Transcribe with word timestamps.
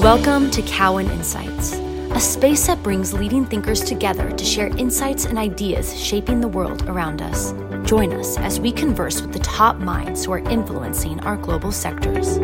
Welcome 0.00 0.50
to 0.52 0.62
Cowen 0.62 1.10
Insights, 1.10 1.74
a 1.74 2.20
space 2.20 2.66
that 2.68 2.82
brings 2.82 3.12
leading 3.12 3.44
thinkers 3.44 3.82
together 3.82 4.30
to 4.30 4.44
share 4.46 4.74
insights 4.78 5.26
and 5.26 5.36
ideas 5.36 5.94
shaping 6.02 6.40
the 6.40 6.48
world 6.48 6.88
around 6.88 7.20
us. 7.20 7.52
Join 7.86 8.14
us 8.14 8.38
as 8.38 8.58
we 8.58 8.72
converse 8.72 9.20
with 9.20 9.34
the 9.34 9.40
top 9.40 9.76
minds 9.76 10.24
who 10.24 10.32
are 10.32 10.38
influencing 10.38 11.20
our 11.20 11.36
global 11.36 11.70
sectors. 11.70 12.38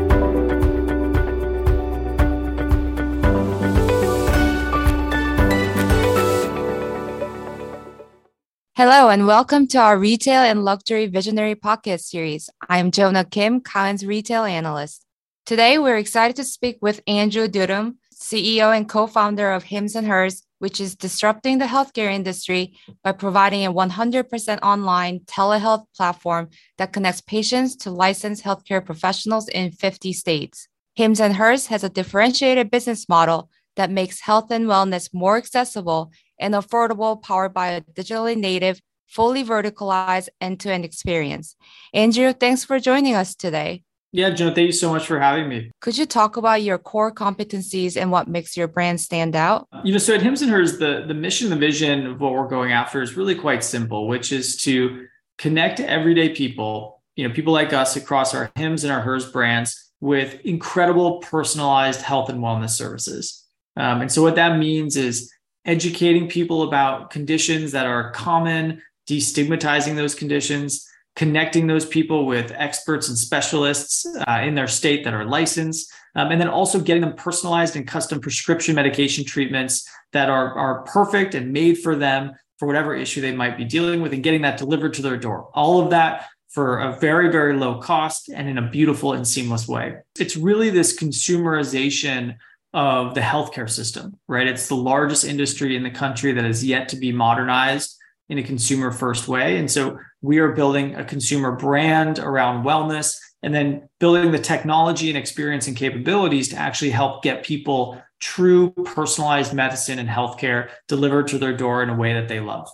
Hello 8.75 9.09
and 9.09 9.27
welcome 9.27 9.67
to 9.69 9.79
our 9.79 9.99
Retail 9.99 10.43
and 10.43 10.63
Luxury 10.63 11.07
Visionary 11.07 11.55
Podcast 11.55 12.01
series. 12.01 12.51
I 12.69 12.77
am 12.81 12.91
Jonah 12.91 13.25
Kim, 13.25 13.63
Cowen's 13.63 14.05
retail 14.05 14.45
analyst. 14.45 15.06
Today, 15.47 15.79
we're 15.79 15.97
excited 15.97 16.35
to 16.37 16.43
speak 16.43 16.79
with 16.81 17.01
Andrew 17.07 17.47
Dudum, 17.47 17.99
CEO 18.13 18.77
and 18.77 18.89
co-founder 18.89 19.53
of 19.53 19.63
Hims 19.63 19.95
and 19.95 20.09
Hers, 20.09 20.43
which 20.59 20.81
is 20.81 20.97
disrupting 20.97 21.59
the 21.59 21.67
healthcare 21.67 22.13
industry 22.13 22.77
by 23.05 23.13
providing 23.13 23.65
a 23.65 23.73
100% 23.73 24.59
online 24.65 25.21
telehealth 25.21 25.85
platform 25.97 26.49
that 26.79 26.93
connects 26.93 27.21
patients 27.21 27.77
to 27.77 27.93
licensed 27.93 28.43
healthcare 28.43 28.85
professionals 28.85 29.49
in 29.49 29.71
50 29.71 30.13
states. 30.15 30.67
Hims 30.97 31.21
and 31.21 31.37
Hers 31.37 31.69
has 31.69 31.85
a 31.85 31.91
differentiated 31.91 32.69
business 32.69 33.09
model 33.09 33.49
that 33.77 33.89
makes 33.89 34.23
health 34.23 34.51
and 34.51 34.67
wellness 34.67 35.11
more 35.15 35.37
accessible 35.37 36.11
and 36.41 36.55
affordable, 36.55 37.23
powered 37.23 37.55
by 37.55 37.69
a 37.69 37.83
digitally 37.83 38.37
native, 38.37 38.81
fully 39.07 39.45
verticalized 39.45 40.29
end-to-end 40.41 40.85
experience. 40.85 41.55
Andrew, 41.95 42.33
thanks 42.33 42.65
for 42.65 42.81
joining 42.81 43.15
us 43.15 43.37
today. 43.37 43.85
Yeah, 44.17 44.31
Joe, 44.31 44.47
thank 44.51 44.65
you 44.65 44.73
so 44.73 44.91
much 44.91 45.07
for 45.07 45.21
having 45.21 45.47
me. 45.47 45.71
Could 45.83 45.99
you 45.99 46.07
talk 46.07 46.39
about 46.39 46.63
your 46.63 46.79
core 46.79 47.13
competencies 47.13 48.01
and 48.01 48.11
what 48.11 48.29
makes 48.29 48.57
your 48.57 48.67
brand 48.67 48.99
stand 48.99 49.37
out? 49.37 49.69
You 49.85 49.93
know, 49.93 49.99
so 49.99 50.15
at 50.15 50.23
Hims 50.23 50.41
and 50.41 50.51
Hers, 50.51 50.79
the, 50.79 51.05
the 51.07 51.13
mission, 51.13 51.51
the 51.51 51.57
vision 51.57 52.07
of 52.07 52.19
what 52.19 52.33
we're 52.33 52.49
going 52.49 52.73
after 52.73 53.03
is 53.03 53.15
really 53.15 53.35
quite 53.35 53.63
simple, 53.63 54.09
which 54.09 54.33
is 54.33 54.57
to 54.63 55.07
connect 55.37 55.81
everyday 55.81 56.31
people, 56.31 57.03
you 57.17 57.29
know, 57.29 57.35
people 57.35 57.53
like 57.53 57.75
us 57.75 57.95
across 57.97 58.35
our 58.35 58.51
Hims 58.55 58.85
and 58.85 58.93
our 58.93 59.03
Hers 59.03 59.31
brands 59.31 59.93
with 60.01 60.41
incredible 60.47 61.19
personalized 61.19 62.01
health 62.01 62.31
and 62.31 62.41
wellness 62.41 62.71
services. 62.71 63.45
Um, 63.77 64.01
and 64.01 64.11
so 64.11 64.23
what 64.23 64.37
that 64.37 64.59
means 64.59 64.97
is 64.97 65.31
educating 65.67 66.27
people 66.27 66.63
about 66.63 67.11
conditions 67.11 67.73
that 67.73 67.85
are 67.85 68.13
common, 68.13 68.81
destigmatizing 69.07 69.95
those 69.95 70.15
conditions, 70.15 70.89
connecting 71.17 71.67
those 71.67 71.87
people 71.87 72.27
with 72.27 72.53
experts 72.55 73.09
and 73.09 73.17
specialists 73.19 74.07
uh, 74.29 74.41
in 74.43 74.55
their 74.55 74.69
state 74.69 75.03
that 75.03 75.15
are 75.15 75.25
licensed, 75.25 75.91
um, 76.15 76.31
and 76.31 76.41
then 76.41 76.49
also 76.49 76.79
getting 76.79 77.01
them 77.01 77.15
personalized 77.15 77.75
and 77.75 77.89
custom 77.89 78.21
prescription 78.21 78.75
medication 78.75 79.25
treatments 79.25 79.89
that 80.13 80.29
are, 80.29 80.53
are 80.55 80.83
perfect 80.83 81.35
and 81.35 81.53
made 81.53 81.79
for 81.79 81.97
them 81.97 82.33
for 82.59 82.67
whatever 82.67 82.95
issue 82.95 83.21
they 83.21 83.35
might 83.35 83.57
be 83.57 83.65
dealing 83.65 84.01
with 84.01 84.13
and 84.13 84.23
getting 84.23 84.43
that 84.43 84.59
delivered 84.59 84.95
to 84.95 85.03
their 85.03 85.17
door. 85.17 85.51
All 85.55 85.83
of 85.83 85.91
that 85.91 86.27
for 86.49 86.79
a 86.79 86.99
very, 87.01 87.31
very 87.31 87.57
low 87.57 87.81
cost 87.81 88.29
and 88.29 88.49
in 88.49 88.57
a 88.59 88.71
beautiful 88.71 89.13
and 89.13 89.27
seamless 89.27 89.67
way. 89.67 89.97
It's 90.19 90.37
really 90.37 90.71
this 90.71 90.99
consumerization 90.99 92.37
of 92.73 93.15
the 93.15 93.21
healthcare 93.21 93.69
system, 93.69 94.19
right? 94.29 94.47
It's 94.47 94.69
the 94.69 94.77
largest 94.77 95.25
industry 95.25 95.77
in 95.77 95.83
the 95.83 95.91
country 95.91 96.33
that 96.33 96.45
is 96.45 96.65
yet 96.65 96.89
to 96.91 96.97
be 96.97 97.13
modernized 97.13 97.96
in 98.29 98.39
a 98.39 98.43
consumer 98.43 98.91
first 98.91 99.29
way. 99.29 99.59
And 99.59 99.71
so 99.71 99.99
we 100.21 100.39
are 100.39 100.53
building 100.53 100.95
a 100.95 101.05
consumer 101.05 101.53
brand 101.53 102.19
around 102.19 102.65
wellness 102.65 103.17
and 103.43 103.55
then 103.55 103.89
building 104.01 104.33
the 104.33 104.39
technology 104.39 105.09
and 105.09 105.17
experience 105.17 105.69
and 105.69 105.77
capabilities 105.77 106.49
to 106.49 106.57
actually 106.57 106.91
help 106.91 107.23
get 107.23 107.45
people 107.45 108.03
true 108.19 108.71
personalized 108.85 109.53
medicine 109.53 109.99
and 109.99 110.09
healthcare 110.09 110.71
delivered 110.89 111.29
to 111.29 111.39
their 111.39 111.57
door 111.57 111.83
in 111.83 111.91
a 111.91 111.95
way 111.95 112.15
that 112.15 112.29
they 112.29 112.41
love. 112.41 112.69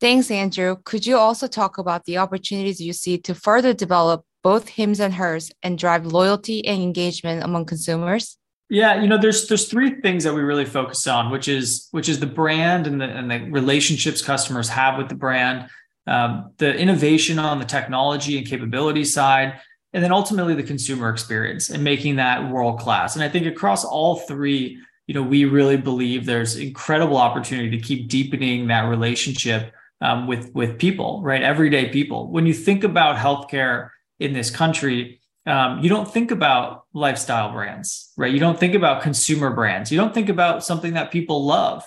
Thanks, 0.00 0.30
Andrew. 0.30 0.76
Could 0.84 1.06
you 1.06 1.16
also 1.16 1.46
talk 1.46 1.78
about 1.78 2.04
the 2.04 2.18
opportunities 2.18 2.80
you 2.80 2.92
see 2.92 3.18
to 3.18 3.34
further 3.34 3.72
develop 3.72 4.24
both 4.42 4.68
Hims 4.68 5.00
and 5.00 5.14
Hers 5.14 5.50
and 5.62 5.78
drive 5.78 6.06
loyalty 6.06 6.64
and 6.66 6.82
engagement 6.82 7.42
among 7.42 7.64
consumers? 7.64 8.36
Yeah, 8.70 9.00
you 9.02 9.08
know, 9.08 9.18
there's 9.18 9.46
there's 9.46 9.68
three 9.68 10.00
things 10.00 10.24
that 10.24 10.32
we 10.32 10.40
really 10.40 10.64
focus 10.64 11.06
on, 11.06 11.30
which 11.30 11.48
is 11.48 11.88
which 11.90 12.08
is 12.08 12.18
the 12.18 12.26
brand 12.26 12.86
and 12.86 13.00
the 13.00 13.04
and 13.04 13.30
the 13.30 13.40
relationships 13.50 14.22
customers 14.22 14.68
have 14.70 14.96
with 14.96 15.08
the 15.08 15.14
brand, 15.14 15.68
um, 16.06 16.52
the 16.56 16.74
innovation 16.74 17.38
on 17.38 17.58
the 17.58 17.66
technology 17.66 18.38
and 18.38 18.46
capability 18.46 19.04
side, 19.04 19.60
and 19.92 20.02
then 20.02 20.12
ultimately 20.12 20.54
the 20.54 20.62
consumer 20.62 21.10
experience 21.10 21.68
and 21.68 21.84
making 21.84 22.16
that 22.16 22.50
world 22.50 22.80
class. 22.80 23.14
And 23.14 23.22
I 23.22 23.28
think 23.28 23.46
across 23.46 23.84
all 23.84 24.16
three, 24.16 24.78
you 25.06 25.14
know, 25.14 25.22
we 25.22 25.44
really 25.44 25.76
believe 25.76 26.24
there's 26.24 26.56
incredible 26.56 27.18
opportunity 27.18 27.70
to 27.70 27.78
keep 27.78 28.08
deepening 28.08 28.68
that 28.68 28.88
relationship 28.88 29.74
um, 30.00 30.26
with 30.26 30.54
with 30.54 30.78
people, 30.78 31.20
right? 31.22 31.42
Everyday 31.42 31.90
people. 31.90 32.30
When 32.30 32.46
you 32.46 32.54
think 32.54 32.82
about 32.82 33.16
healthcare 33.16 33.90
in 34.20 34.32
this 34.32 34.50
country 34.50 35.20
um, 35.46 35.80
you 35.80 35.88
don't 35.88 36.10
think 36.10 36.30
about 36.30 36.84
lifestyle 36.94 37.52
brands, 37.52 38.12
right? 38.16 38.32
You 38.32 38.40
don't 38.40 38.58
think 38.58 38.74
about 38.74 39.02
consumer 39.02 39.50
brands. 39.50 39.92
You 39.92 39.98
don't 39.98 40.14
think 40.14 40.28
about 40.28 40.64
something 40.64 40.94
that 40.94 41.10
people 41.10 41.44
love, 41.44 41.84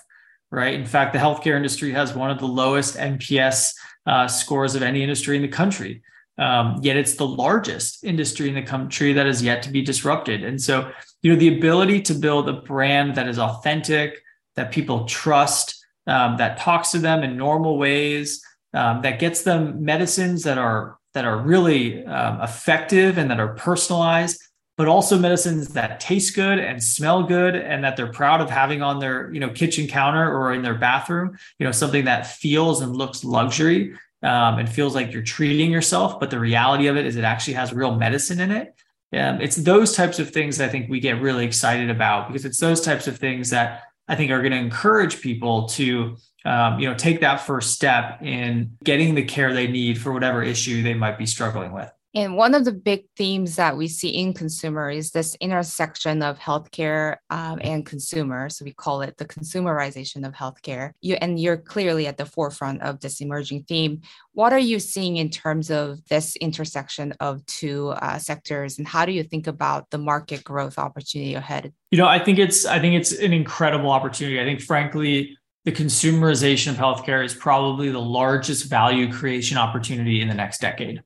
right? 0.52 0.74
In 0.74 0.86
fact, 0.86 1.14
the 1.14 1.20
healthcare 1.20 1.56
industry 1.56 1.92
has 1.92 2.14
one 2.14 2.30
of 2.30 2.40
the 2.40 2.48
lowest 2.48 2.98
NPS 2.98 3.74
uh, 4.06 4.28
scores 4.28 4.76
of 4.76 4.84
any 4.84 5.02
industry 5.02 5.36
in 5.36 5.42
the 5.42 5.48
country. 5.48 6.04
Um, 6.38 6.80
yet 6.84 6.98
it's 6.98 7.16
the 7.16 7.28
largest 7.28 8.04
industry 8.04 8.48
in 8.48 8.54
the 8.54 8.62
country 8.62 9.12
that 9.14 9.26
is 9.26 9.42
yet 9.42 9.64
to 9.64 9.72
be 9.72 9.82
disrupted. 9.82 10.44
And 10.44 10.62
so, 10.62 10.92
you 11.24 11.34
know, 11.34 11.40
the 11.40 11.58
ability 11.58 12.02
to 12.04 12.14
build 12.14 12.48
a 12.48 12.62
brand 12.62 13.16
that 13.16 13.28
is 13.28 13.40
authentic, 13.40 14.22
that 14.56 14.72
people 14.72 15.06
trust, 15.06 15.84
um, 16.06 16.38
that 16.38 16.60
talks 16.60 16.92
to 16.92 17.00
them 17.00 17.24
in 17.24 17.38
normal 17.38 17.80
ways, 17.80 18.44
um, 18.76 19.02
that 19.02 19.20
gets 19.20 19.42
them 19.42 19.84
medicines 19.84 20.44
that 20.44 20.60
are 20.60 21.00
that 21.14 21.26
are 21.26 21.38
really 21.38 22.06
um, 22.06 22.42
effective 22.42 23.18
and 23.18 23.30
that 23.32 23.40
are 23.40 23.56
personalized 23.56 24.42
but 24.78 24.88
also 24.88 25.18
medicines 25.18 25.70
that 25.70 26.00
taste 26.00 26.36
good 26.36 26.60
and 26.60 26.82
smell 26.82 27.24
good 27.24 27.56
and 27.56 27.84
that 27.84 27.98
they're 27.98 28.12
proud 28.12 28.42
of 28.42 28.50
having 28.50 28.82
on 28.82 29.00
their 29.00 29.34
you 29.34 29.40
know 29.40 29.50
kitchen 29.50 29.88
counter 29.88 30.32
or 30.32 30.54
in 30.54 30.62
their 30.62 30.76
bathroom 30.76 31.38
you 31.60 31.66
know 31.66 31.72
something 31.72 32.06
that 32.06 32.28
feels 32.28 32.82
and 32.82 32.96
looks 32.96 33.24
luxury 33.24 33.94
um, 34.24 34.60
and 34.60 34.70
feels 34.70 34.96
like 34.96 35.12
you're 35.12 35.22
treating 35.22 35.72
yourself 35.72 36.20
but 36.20 36.30
the 36.30 36.40
reality 36.40 36.88
of 36.88 36.96
it 36.96 37.06
is 37.06 37.16
it 37.16 37.24
actually 37.24 37.54
has 37.54 37.74
real 37.74 37.96
medicine 37.96 38.40
in 38.40 38.52
it. 38.52 38.74
Um, 39.14 39.42
it's 39.42 39.56
those 39.56 39.96
types 39.96 40.20
of 40.20 40.32
things 40.32 40.60
i 40.62 40.68
think 40.68 40.90
we 40.90 41.00
get 41.00 41.22
really 41.22 41.46
excited 41.46 41.90
about 41.90 42.28
because 42.28 42.46
it's 42.46 42.60
those 42.60 42.82
types 42.82 43.08
of 43.08 43.18
things 43.18 43.50
that 43.52 43.84
i 44.10 44.16
think 44.16 44.32
are 44.32 44.42
going 44.42 44.52
to 44.52 44.58
encourage 44.58 45.22
people 45.22 45.68
to 45.70 46.18
um, 46.48 46.80
you 46.80 46.88
know, 46.88 46.96
take 46.96 47.20
that 47.22 47.42
first 47.42 47.74
step 47.74 48.22
in 48.22 48.78
getting 48.84 49.16
the 49.16 49.24
care 49.24 49.54
they 49.54 49.68
need 49.68 50.00
for 50.00 50.14
whatever 50.14 50.42
issue 50.42 50.82
they 50.82 50.94
might 50.94 51.18
be 51.18 51.26
struggling 51.26 51.74
with. 51.74 51.92
And 52.16 52.36
one 52.36 52.56
of 52.56 52.66
the 52.66 52.72
big 52.72 53.04
themes 53.16 53.58
that 53.58 53.78
we 53.78 53.88
see 53.88 54.10
in 54.10 54.34
consumer 54.34 54.90
is 54.90 55.12
this 55.12 55.36
intersection 55.36 56.24
of 56.24 56.40
healthcare 56.40 57.18
um, 57.30 57.60
and 57.62 57.86
consumer. 57.86 58.50
So 58.50 58.66
we 58.66 58.72
call 58.72 59.02
it 59.02 59.18
the 59.18 59.26
consumerization 59.26 60.26
of 60.26 60.34
healthcare. 60.34 60.94
You 61.02 61.16
and 61.22 61.40
you're 61.40 61.58
clearly 61.58 62.08
at 62.08 62.18
the 62.18 62.26
forefront 62.26 62.82
of 62.82 63.02
this 63.02 63.22
emerging 63.22 63.66
theme. 63.66 64.02
What 64.34 64.52
are 64.52 64.58
you 64.58 64.80
seeing 64.80 65.18
in 65.18 65.30
terms 65.30 65.70
of 65.70 66.04
this 66.06 66.36
intersection 66.38 67.14
of 67.20 67.46
two 67.46 67.90
uh, 67.90 68.18
sectors, 68.18 68.80
and 68.80 68.88
how 68.88 69.06
do 69.06 69.12
you 69.12 69.24
think 69.24 69.46
about 69.46 69.90
the 69.92 70.00
market 70.00 70.44
growth 70.44 70.80
opportunity 70.80 71.36
ahead? 71.36 71.72
You 71.92 72.00
know, 72.00 72.08
I 72.08 72.18
think 72.18 72.40
it's 72.40 72.66
I 72.66 72.80
think 72.80 72.96
it's 72.96 73.12
an 73.12 73.34
incredible 73.34 73.92
opportunity. 73.92 74.40
I 74.42 74.44
think, 74.46 74.62
frankly, 74.62 75.38
the 75.68 75.74
consumerization 75.74 76.70
of 76.70 76.78
healthcare 76.78 77.26
is 77.26 77.34
probably 77.34 77.90
the 77.90 78.00
largest 78.00 78.70
value 78.70 79.12
creation 79.12 79.58
opportunity 79.58 80.22
in 80.22 80.30
the 80.30 80.34
next 80.34 80.62
decade. 80.62 81.04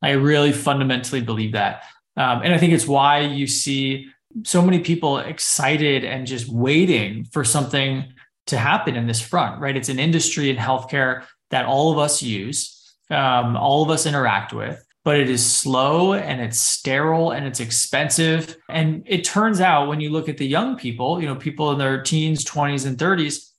I 0.00 0.12
really 0.12 0.52
fundamentally 0.52 1.20
believe 1.20 1.54
that. 1.54 1.82
Um, 2.16 2.42
and 2.44 2.54
I 2.54 2.58
think 2.58 2.72
it's 2.72 2.86
why 2.86 3.22
you 3.22 3.48
see 3.48 4.06
so 4.44 4.62
many 4.62 4.78
people 4.78 5.18
excited 5.18 6.04
and 6.04 6.24
just 6.24 6.48
waiting 6.48 7.24
for 7.24 7.42
something 7.42 8.04
to 8.46 8.56
happen 8.56 8.94
in 8.94 9.08
this 9.08 9.20
front, 9.20 9.60
right? 9.60 9.76
It's 9.76 9.88
an 9.88 9.98
industry 9.98 10.50
in 10.50 10.56
healthcare 10.56 11.24
that 11.50 11.64
all 11.64 11.90
of 11.90 11.98
us 11.98 12.22
use, 12.22 12.94
um, 13.10 13.56
all 13.56 13.82
of 13.82 13.90
us 13.90 14.06
interact 14.06 14.52
with, 14.52 14.86
but 15.04 15.18
it 15.18 15.28
is 15.28 15.44
slow 15.44 16.14
and 16.14 16.40
it's 16.40 16.60
sterile 16.60 17.32
and 17.32 17.44
it's 17.44 17.58
expensive. 17.58 18.56
And 18.68 19.02
it 19.04 19.24
turns 19.24 19.60
out 19.60 19.88
when 19.88 19.98
you 19.98 20.10
look 20.10 20.28
at 20.28 20.38
the 20.38 20.46
young 20.46 20.76
people, 20.76 21.20
you 21.20 21.26
know, 21.26 21.34
people 21.34 21.72
in 21.72 21.78
their 21.78 22.00
teens, 22.04 22.44
20s, 22.44 22.86
and 22.86 22.96
30s, 22.96 23.50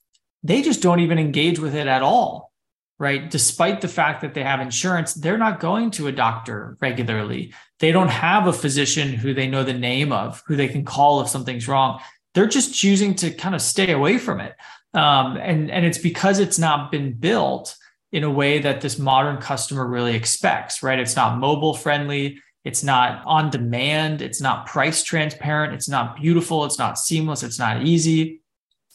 they 0.42 0.62
just 0.62 0.82
don't 0.82 1.00
even 1.00 1.18
engage 1.18 1.58
with 1.58 1.74
it 1.74 1.86
at 1.86 2.02
all 2.02 2.52
right 2.98 3.30
despite 3.30 3.80
the 3.80 3.88
fact 3.88 4.20
that 4.20 4.34
they 4.34 4.42
have 4.42 4.60
insurance 4.60 5.14
they're 5.14 5.38
not 5.38 5.60
going 5.60 5.90
to 5.90 6.06
a 6.06 6.12
doctor 6.12 6.76
regularly 6.80 7.52
they 7.80 7.92
don't 7.92 8.08
have 8.08 8.46
a 8.46 8.52
physician 8.52 9.08
who 9.12 9.34
they 9.34 9.46
know 9.46 9.64
the 9.64 9.72
name 9.72 10.12
of 10.12 10.42
who 10.46 10.56
they 10.56 10.68
can 10.68 10.84
call 10.84 11.20
if 11.20 11.28
something's 11.28 11.68
wrong 11.68 12.00
they're 12.34 12.46
just 12.46 12.74
choosing 12.74 13.14
to 13.14 13.30
kind 13.30 13.54
of 13.54 13.62
stay 13.62 13.92
away 13.92 14.18
from 14.18 14.40
it 14.40 14.54
um, 14.94 15.36
and 15.36 15.70
and 15.70 15.84
it's 15.84 15.98
because 15.98 16.38
it's 16.38 16.58
not 16.58 16.90
been 16.90 17.12
built 17.12 17.76
in 18.10 18.24
a 18.24 18.30
way 18.30 18.58
that 18.58 18.80
this 18.80 18.98
modern 18.98 19.36
customer 19.38 19.86
really 19.86 20.14
expects 20.14 20.82
right 20.82 20.98
it's 20.98 21.16
not 21.16 21.38
mobile 21.38 21.74
friendly 21.74 22.40
It's 22.64 22.84
not 22.84 23.22
on 23.24 23.48
demand. 23.50 24.20
It's 24.20 24.42
not 24.42 24.66
price 24.66 25.02
transparent. 25.02 25.72
It's 25.72 25.88
not 25.88 26.16
beautiful. 26.16 26.66
It's 26.66 26.78
not 26.78 26.98
seamless. 26.98 27.42
It's 27.42 27.58
not 27.58 27.86
easy. 27.86 28.42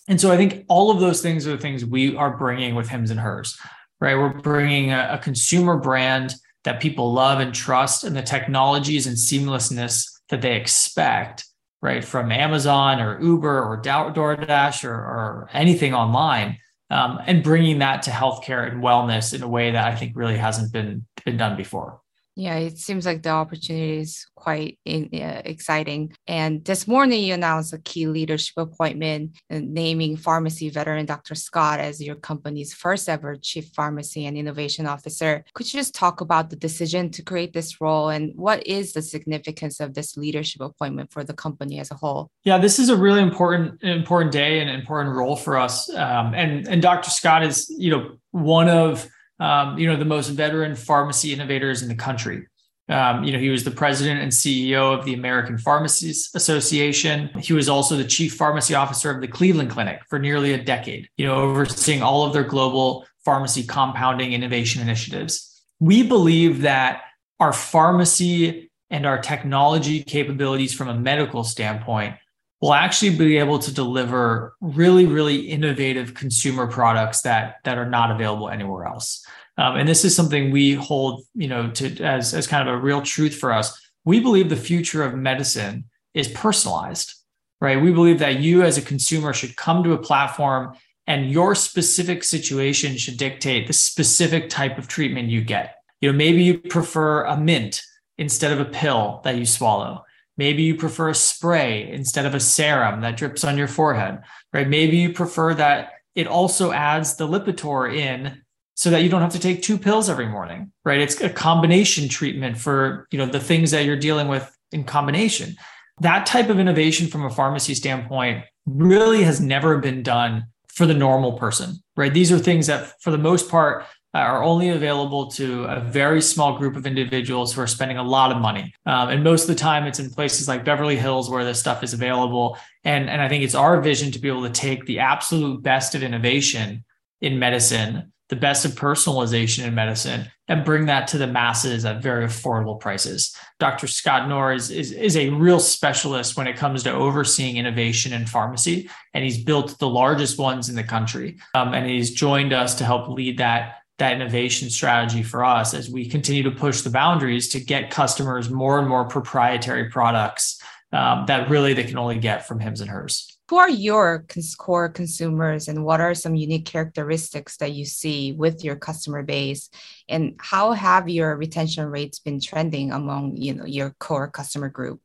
And 0.08 0.20
so 0.20 0.32
I 0.32 0.38
think 0.38 0.66
all 0.68 0.92
of 0.92 1.00
those 1.00 1.22
things 1.22 1.48
are 1.48 1.52
the 1.52 1.58
things 1.58 1.86
we 1.86 2.16
are 2.16 2.36
bringing 2.36 2.76
with 2.76 2.90
Hims 2.90 3.10
and 3.10 3.20
Hers, 3.20 3.58
right? 4.02 4.16
We're 4.16 4.34
bringing 4.34 4.92
a, 4.92 5.10
a 5.14 5.18
consumer 5.18 5.78
brand 5.78 6.36
that 6.64 6.82
people 6.82 7.14
love 7.14 7.40
and 7.40 7.54
trust 7.54 8.04
and 8.04 8.16
the 8.16 8.22
technologies 8.22 9.08
and 9.08 9.16
seamlessness 9.16 10.10
that 10.30 10.42
they 10.42 10.56
expect, 10.56 11.46
right? 11.82 12.04
From 12.04 12.32
Amazon 12.32 13.00
or 13.00 13.22
Uber 13.22 13.64
or 13.64 13.82
DoorDash 13.82 14.84
or, 14.84 14.94
or 14.94 15.50
anything 15.54 15.94
online. 15.94 16.58
Um, 16.90 17.20
and 17.26 17.44
bringing 17.44 17.80
that 17.80 18.04
to 18.04 18.12
healthcare 18.12 18.72
and 18.72 18.84
wellness 18.84 19.34
in 19.34 19.42
a 19.42 19.48
way 19.48 19.72
that 19.72 19.88
I 19.88 19.96
think 19.96 20.16
really 20.16 20.38
hasn't 20.38 20.72
been 20.72 21.08
been 21.26 21.38
done 21.38 21.58
before. 21.58 22.03
Yeah, 22.36 22.58
it 22.58 22.80
seems 22.80 23.06
like 23.06 23.22
the 23.22 23.30
opportunity 23.30 24.00
is 24.00 24.26
quite 24.36 24.80
in, 24.86 25.10
uh, 25.14 25.42
exciting. 25.46 26.14
And 26.28 26.66
this 26.66 26.88
morning, 26.88 27.24
you 27.24 27.34
announced 27.34 27.74
a 27.74 27.78
key 27.78 28.08
leadership 28.08 28.58
appointment, 28.58 29.38
uh, 29.52 29.60
naming 29.62 30.18
pharmacy 30.18 30.70
veteran 30.70 31.06
Dr. 31.06 31.36
Scott 31.36 31.80
as 31.80 32.02
your 32.02 32.16
company's 32.16 32.74
first 32.74 33.08
ever 33.08 33.36
chief 33.36 33.68
pharmacy 33.76 34.26
and 34.26 34.36
innovation 34.36 34.88
officer. 34.88 35.46
Could 35.54 35.72
you 35.72 35.80
just 35.80 35.94
talk 35.94 36.22
about 36.22 36.50
the 36.50 36.56
decision 36.56 37.12
to 37.12 37.22
create 37.22 37.54
this 37.54 37.80
role 37.80 38.10
and 38.10 38.32
what 38.36 38.66
is 38.66 38.94
the 38.94 39.02
significance 39.02 39.80
of 39.80 39.94
this 39.94 40.18
leadership 40.18 40.62
appointment 40.62 41.12
for 41.12 41.24
the 41.24 41.34
company 41.34 41.80
as 41.80 41.92
a 41.92 41.96
whole? 41.96 42.32
Yeah, 42.44 42.58
this 42.58 42.80
is 42.80 42.90
a 42.90 42.98
really 42.98 43.22
important 43.22 43.82
important 43.84 44.32
day 44.32 44.60
and 44.60 44.70
important 44.70 45.16
role 45.16 45.36
for 45.36 45.58
us. 45.58 45.90
Um, 45.96 46.34
and 46.34 46.68
and 46.68 46.82
Dr. 46.82 47.12
Scott 47.12 47.44
is 47.44 47.74
you 47.78 47.92
know 47.92 48.18
one 48.32 48.70
of 48.70 49.08
um, 49.40 49.78
you 49.78 49.88
know, 49.88 49.96
the 49.96 50.06
most 50.06 50.30
veteran 50.30 50.76
pharmacy 50.76 51.34
innovators 51.34 51.82
in 51.82 51.88
the 51.88 51.96
country. 51.96 52.48
Um, 52.90 53.24
you 53.24 53.32
know, 53.32 53.40
he 53.40 53.50
was 53.50 53.64
the 53.64 53.72
president 53.72 54.22
and 54.22 54.32
CEO 54.32 54.98
of 54.98 55.06
the 55.06 55.14
American 55.14 55.58
Pharmacists 55.58 56.36
Association. 56.36 57.30
He 57.40 57.54
was 57.54 57.70
also 57.70 57.96
the 57.96 58.04
chief 58.04 58.36
pharmacy 58.36 58.76
officer 58.76 59.10
of 59.10 59.22
the 59.22 59.28
Cleveland 59.28 59.70
Clinic 59.70 60.02
for 60.10 60.20
nearly 60.20 60.54
a 60.54 60.62
decade, 60.62 61.08
you 61.16 61.26
know, 61.26 61.36
overseeing 61.36 62.02
all 62.02 62.26
of 62.26 62.34
their 62.34 62.44
global 62.44 63.06
pharmacy 63.24 63.64
compounding 63.64 64.34
innovation 64.34 64.82
initiatives. 64.82 65.64
We 65.80 66.04
believe 66.04 66.62
that 66.62 67.04
our 67.40 67.54
pharmacy 67.54 68.70
and 68.90 69.06
our 69.06 69.18
technology 69.18 70.04
capabilities 70.04 70.74
from 70.74 70.90
a 70.90 70.94
medical 70.94 71.44
standpoint 71.44 72.16
will 72.64 72.74
actually 72.74 73.14
be 73.14 73.36
able 73.36 73.60
to 73.60 73.74
deliver 73.74 74.56
really, 74.62 75.06
really 75.06 75.36
innovative 75.36 76.14
consumer 76.14 76.66
products 76.66 77.20
that 77.20 77.56
that 77.66 77.78
are 77.78 77.90
not 77.90 78.10
available 78.10 78.48
anywhere 78.48 78.86
else. 78.86 79.26
Um, 79.58 79.76
and 79.76 79.90
this 79.90 80.06
is 80.06 80.16
something 80.16 80.50
we 80.50 80.74
hold, 80.76 81.26
you 81.36 81.50
know, 81.50 81.70
to 81.72 82.02
as 82.02 82.34
as 82.34 82.48
kind 82.48 82.70
of 82.70 82.74
a 82.74 82.78
real 82.78 83.02
truth 83.02 83.36
for 83.36 83.52
us. 83.52 83.78
We 84.06 84.22
believe 84.22 84.48
the 84.48 84.56
future 84.56 85.04
of 85.04 85.14
medicine 85.14 85.90
is 86.14 86.30
personalized, 86.30 87.14
right? 87.60 87.82
We 87.82 87.92
believe 87.92 88.20
that 88.20 88.40
you 88.40 88.64
as 88.64 88.78
a 88.78 88.82
consumer 88.82 89.34
should 89.34 89.58
come 89.58 89.84
to 89.84 89.92
a 89.92 89.98
platform 89.98 90.74
and 91.06 91.30
your 91.30 91.56
specific 91.56 92.24
situation 92.24 92.96
should 92.96 93.18
dictate 93.18 93.68
the 93.68 93.74
specific 93.74 94.48
type 94.48 94.78
of 94.78 94.88
treatment 94.88 95.28
you 95.28 95.42
get. 95.42 95.76
You 96.00 96.14
know, 96.14 96.18
maybe 96.18 96.44
you 96.44 96.60
prefer 96.60 97.26
a 97.26 97.36
mint 97.36 97.82
instead 98.18 98.54
of 98.54 98.62
a 98.62 98.72
pill 98.72 99.20
that 99.26 99.36
you 99.36 99.46
swallow 99.46 100.06
Maybe 100.38 100.64
you 100.64 100.76
prefer 100.76 101.10
a 101.10 101.16
spray 101.16 101.90
instead 101.92 102.26
of 102.26 102.34
a 102.34 102.40
serum 102.40 103.02
that 103.02 103.18
drips 103.18 103.44
on 103.44 103.58
your 103.58 103.68
forehead, 103.68 104.22
right? 104.52 104.68
Maybe 104.68 104.98
you 104.98 105.14
prefer 105.14 105.54
that 105.54 105.92
it 106.16 106.28
also 106.28 106.72
adds 106.72 107.16
the 107.16 107.28
Lipitor 107.28 107.96
in 107.96 108.42
so 108.76 108.90
that 108.90 109.04
you 109.04 109.10
don't 109.10 109.22
have 109.22 109.34
to 109.34 109.40
take 109.40 109.62
two 109.62 109.78
pills 109.78 110.10
every 110.10 110.28
morning, 110.28 110.72
right? 110.84 111.00
It's 111.00 111.22
a 111.22 111.30
combination 111.30 112.10
treatment 112.10 112.58
for, 112.58 113.08
you 113.12 113.20
know, 113.20 113.28
the 113.28 113.40
things 113.40 113.72
that 113.72 113.86
you're 113.86 113.98
dealing 113.98 114.28
with 114.28 114.52
in 114.72 114.84
combination. 114.84 115.56
That 116.00 116.26
type 116.26 116.50
of 116.50 116.60
innovation 116.60 117.08
from 117.08 117.26
a 117.26 117.30
pharmacy 117.30 117.76
standpoint 117.76 118.46
really 118.66 119.24
has 119.24 119.40
never 119.40 119.78
been 119.78 120.02
done 120.02 120.46
for 120.68 120.88
the 120.88 120.94
normal 120.96 121.34
person, 121.34 121.76
right? 121.96 122.14
These 122.14 122.32
are 122.32 122.40
things 122.40 122.66
that 122.68 123.00
for 123.02 123.12
the 123.12 123.18
most 123.18 123.50
part 123.50 123.86
are 124.22 124.44
only 124.44 124.70
available 124.70 125.28
to 125.28 125.64
a 125.64 125.80
very 125.80 126.22
small 126.22 126.58
group 126.58 126.76
of 126.76 126.86
individuals 126.86 127.54
who 127.54 127.62
are 127.62 127.68
spending 127.68 127.98
a 127.98 128.04
lot 128.04 128.32
of 128.32 128.40
money. 128.40 128.74
Um, 128.86 129.10
and 129.10 129.24
most 129.24 129.44
of 129.44 129.48
the 129.48 129.56
time, 129.56 129.86
it's 129.86 130.00
in 130.00 130.12
places 130.12 130.48
like 130.48 130.64
Beverly 130.64 130.96
Hills 130.96 131.30
where 131.30 131.44
this 131.44 131.60
stuff 131.60 131.84
is 131.84 131.94
available. 131.94 132.58
And, 132.84 133.10
and 133.10 133.22
I 133.22 133.28
think 133.28 133.44
it's 133.44 133.56
our 133.56 133.82
vision 133.82 134.12
to 134.12 134.20
be 134.20 134.28
able 134.28 134.44
to 134.44 134.52
take 134.52 134.86
the 134.86 135.00
absolute 135.00 135.64
best 135.64 135.96
of 135.96 136.04
innovation 136.04 136.84
in 137.22 137.40
medicine, 137.40 138.12
the 138.30 138.36
best 138.36 138.66
of 138.66 138.74
personalization 138.74 139.66
in 139.66 139.74
medicine, 139.74 140.28
and 140.48 140.66
bring 140.66 140.86
that 140.86 141.08
to 141.08 141.18
the 141.18 141.26
masses 141.26 141.84
at 141.84 142.04
very 142.04 142.26
affordable 142.26 142.80
prices. 142.80 143.36
Dr. 143.60 143.88
Scott 143.88 144.28
Knoer 144.28 144.56
is, 144.56 144.70
is, 144.70 144.92
is 144.92 145.18
a 145.18 145.30
real 145.30 145.60
specialist 145.60 146.36
when 146.36 146.48
it 146.48 146.58
comes 146.58 146.84
to 146.84 146.92
overseeing 146.92 147.58
innovation 147.58 148.14
in 148.14 148.28
pharmacy, 148.28 148.90
and 149.14 149.24
he's 149.24 149.44
built 149.44 149.80
the 149.80 149.88
largest 149.88 150.38
ones 150.38 150.70
in 150.70 150.76
the 150.76 150.84
country. 150.84 151.38
Um, 151.56 151.74
and 151.74 151.90
he's 151.90 152.12
joined 152.12 152.54
us 152.54 152.76
to 152.76 152.86
help 152.86 153.08
lead 153.08 153.38
that 153.40 153.83
that 154.04 154.14
innovation 154.14 154.70
strategy 154.70 155.24
for 155.24 155.46
us 155.46 155.74
as 155.74 155.90
we 155.90 156.06
continue 156.06 156.44
to 156.44 156.52
push 156.52 156.82
the 156.82 156.90
boundaries 156.90 157.48
to 157.48 157.60
get 157.62 157.90
customers 157.90 158.50
more 158.50 158.78
and 158.78 158.88
more 158.88 159.06
proprietary 159.06 159.90
products 159.90 160.62
um, 160.92 161.24
that 161.28 161.50
really 161.50 161.74
they 161.74 161.86
can 161.86 161.98
only 161.98 162.20
get 162.20 162.46
from 162.46 162.60
Hims 162.60 162.82
and 162.82 162.90
Hers. 162.90 163.38
Who 163.50 163.56
are 163.58 163.70
your 163.70 164.26
core 164.58 164.90
consumers, 164.90 165.70
and 165.70 165.86
what 165.86 166.02
are 166.02 166.14
some 166.14 166.36
unique 166.36 166.66
characteristics 166.66 167.58
that 167.58 167.72
you 167.72 167.86
see 167.86 168.34
with 168.34 168.64
your 168.64 168.76
customer 168.76 169.24
base? 169.24 169.70
And 170.10 170.36
how 170.40 170.74
have 170.74 171.08
your 171.08 171.36
retention 171.38 171.86
rates 171.86 172.20
been 172.20 172.42
trending 172.42 172.92
among 172.92 173.38
you 173.38 173.54
know 173.54 173.66
your 173.66 173.96
core 174.00 174.30
customer 174.30 174.70
group? 174.70 175.00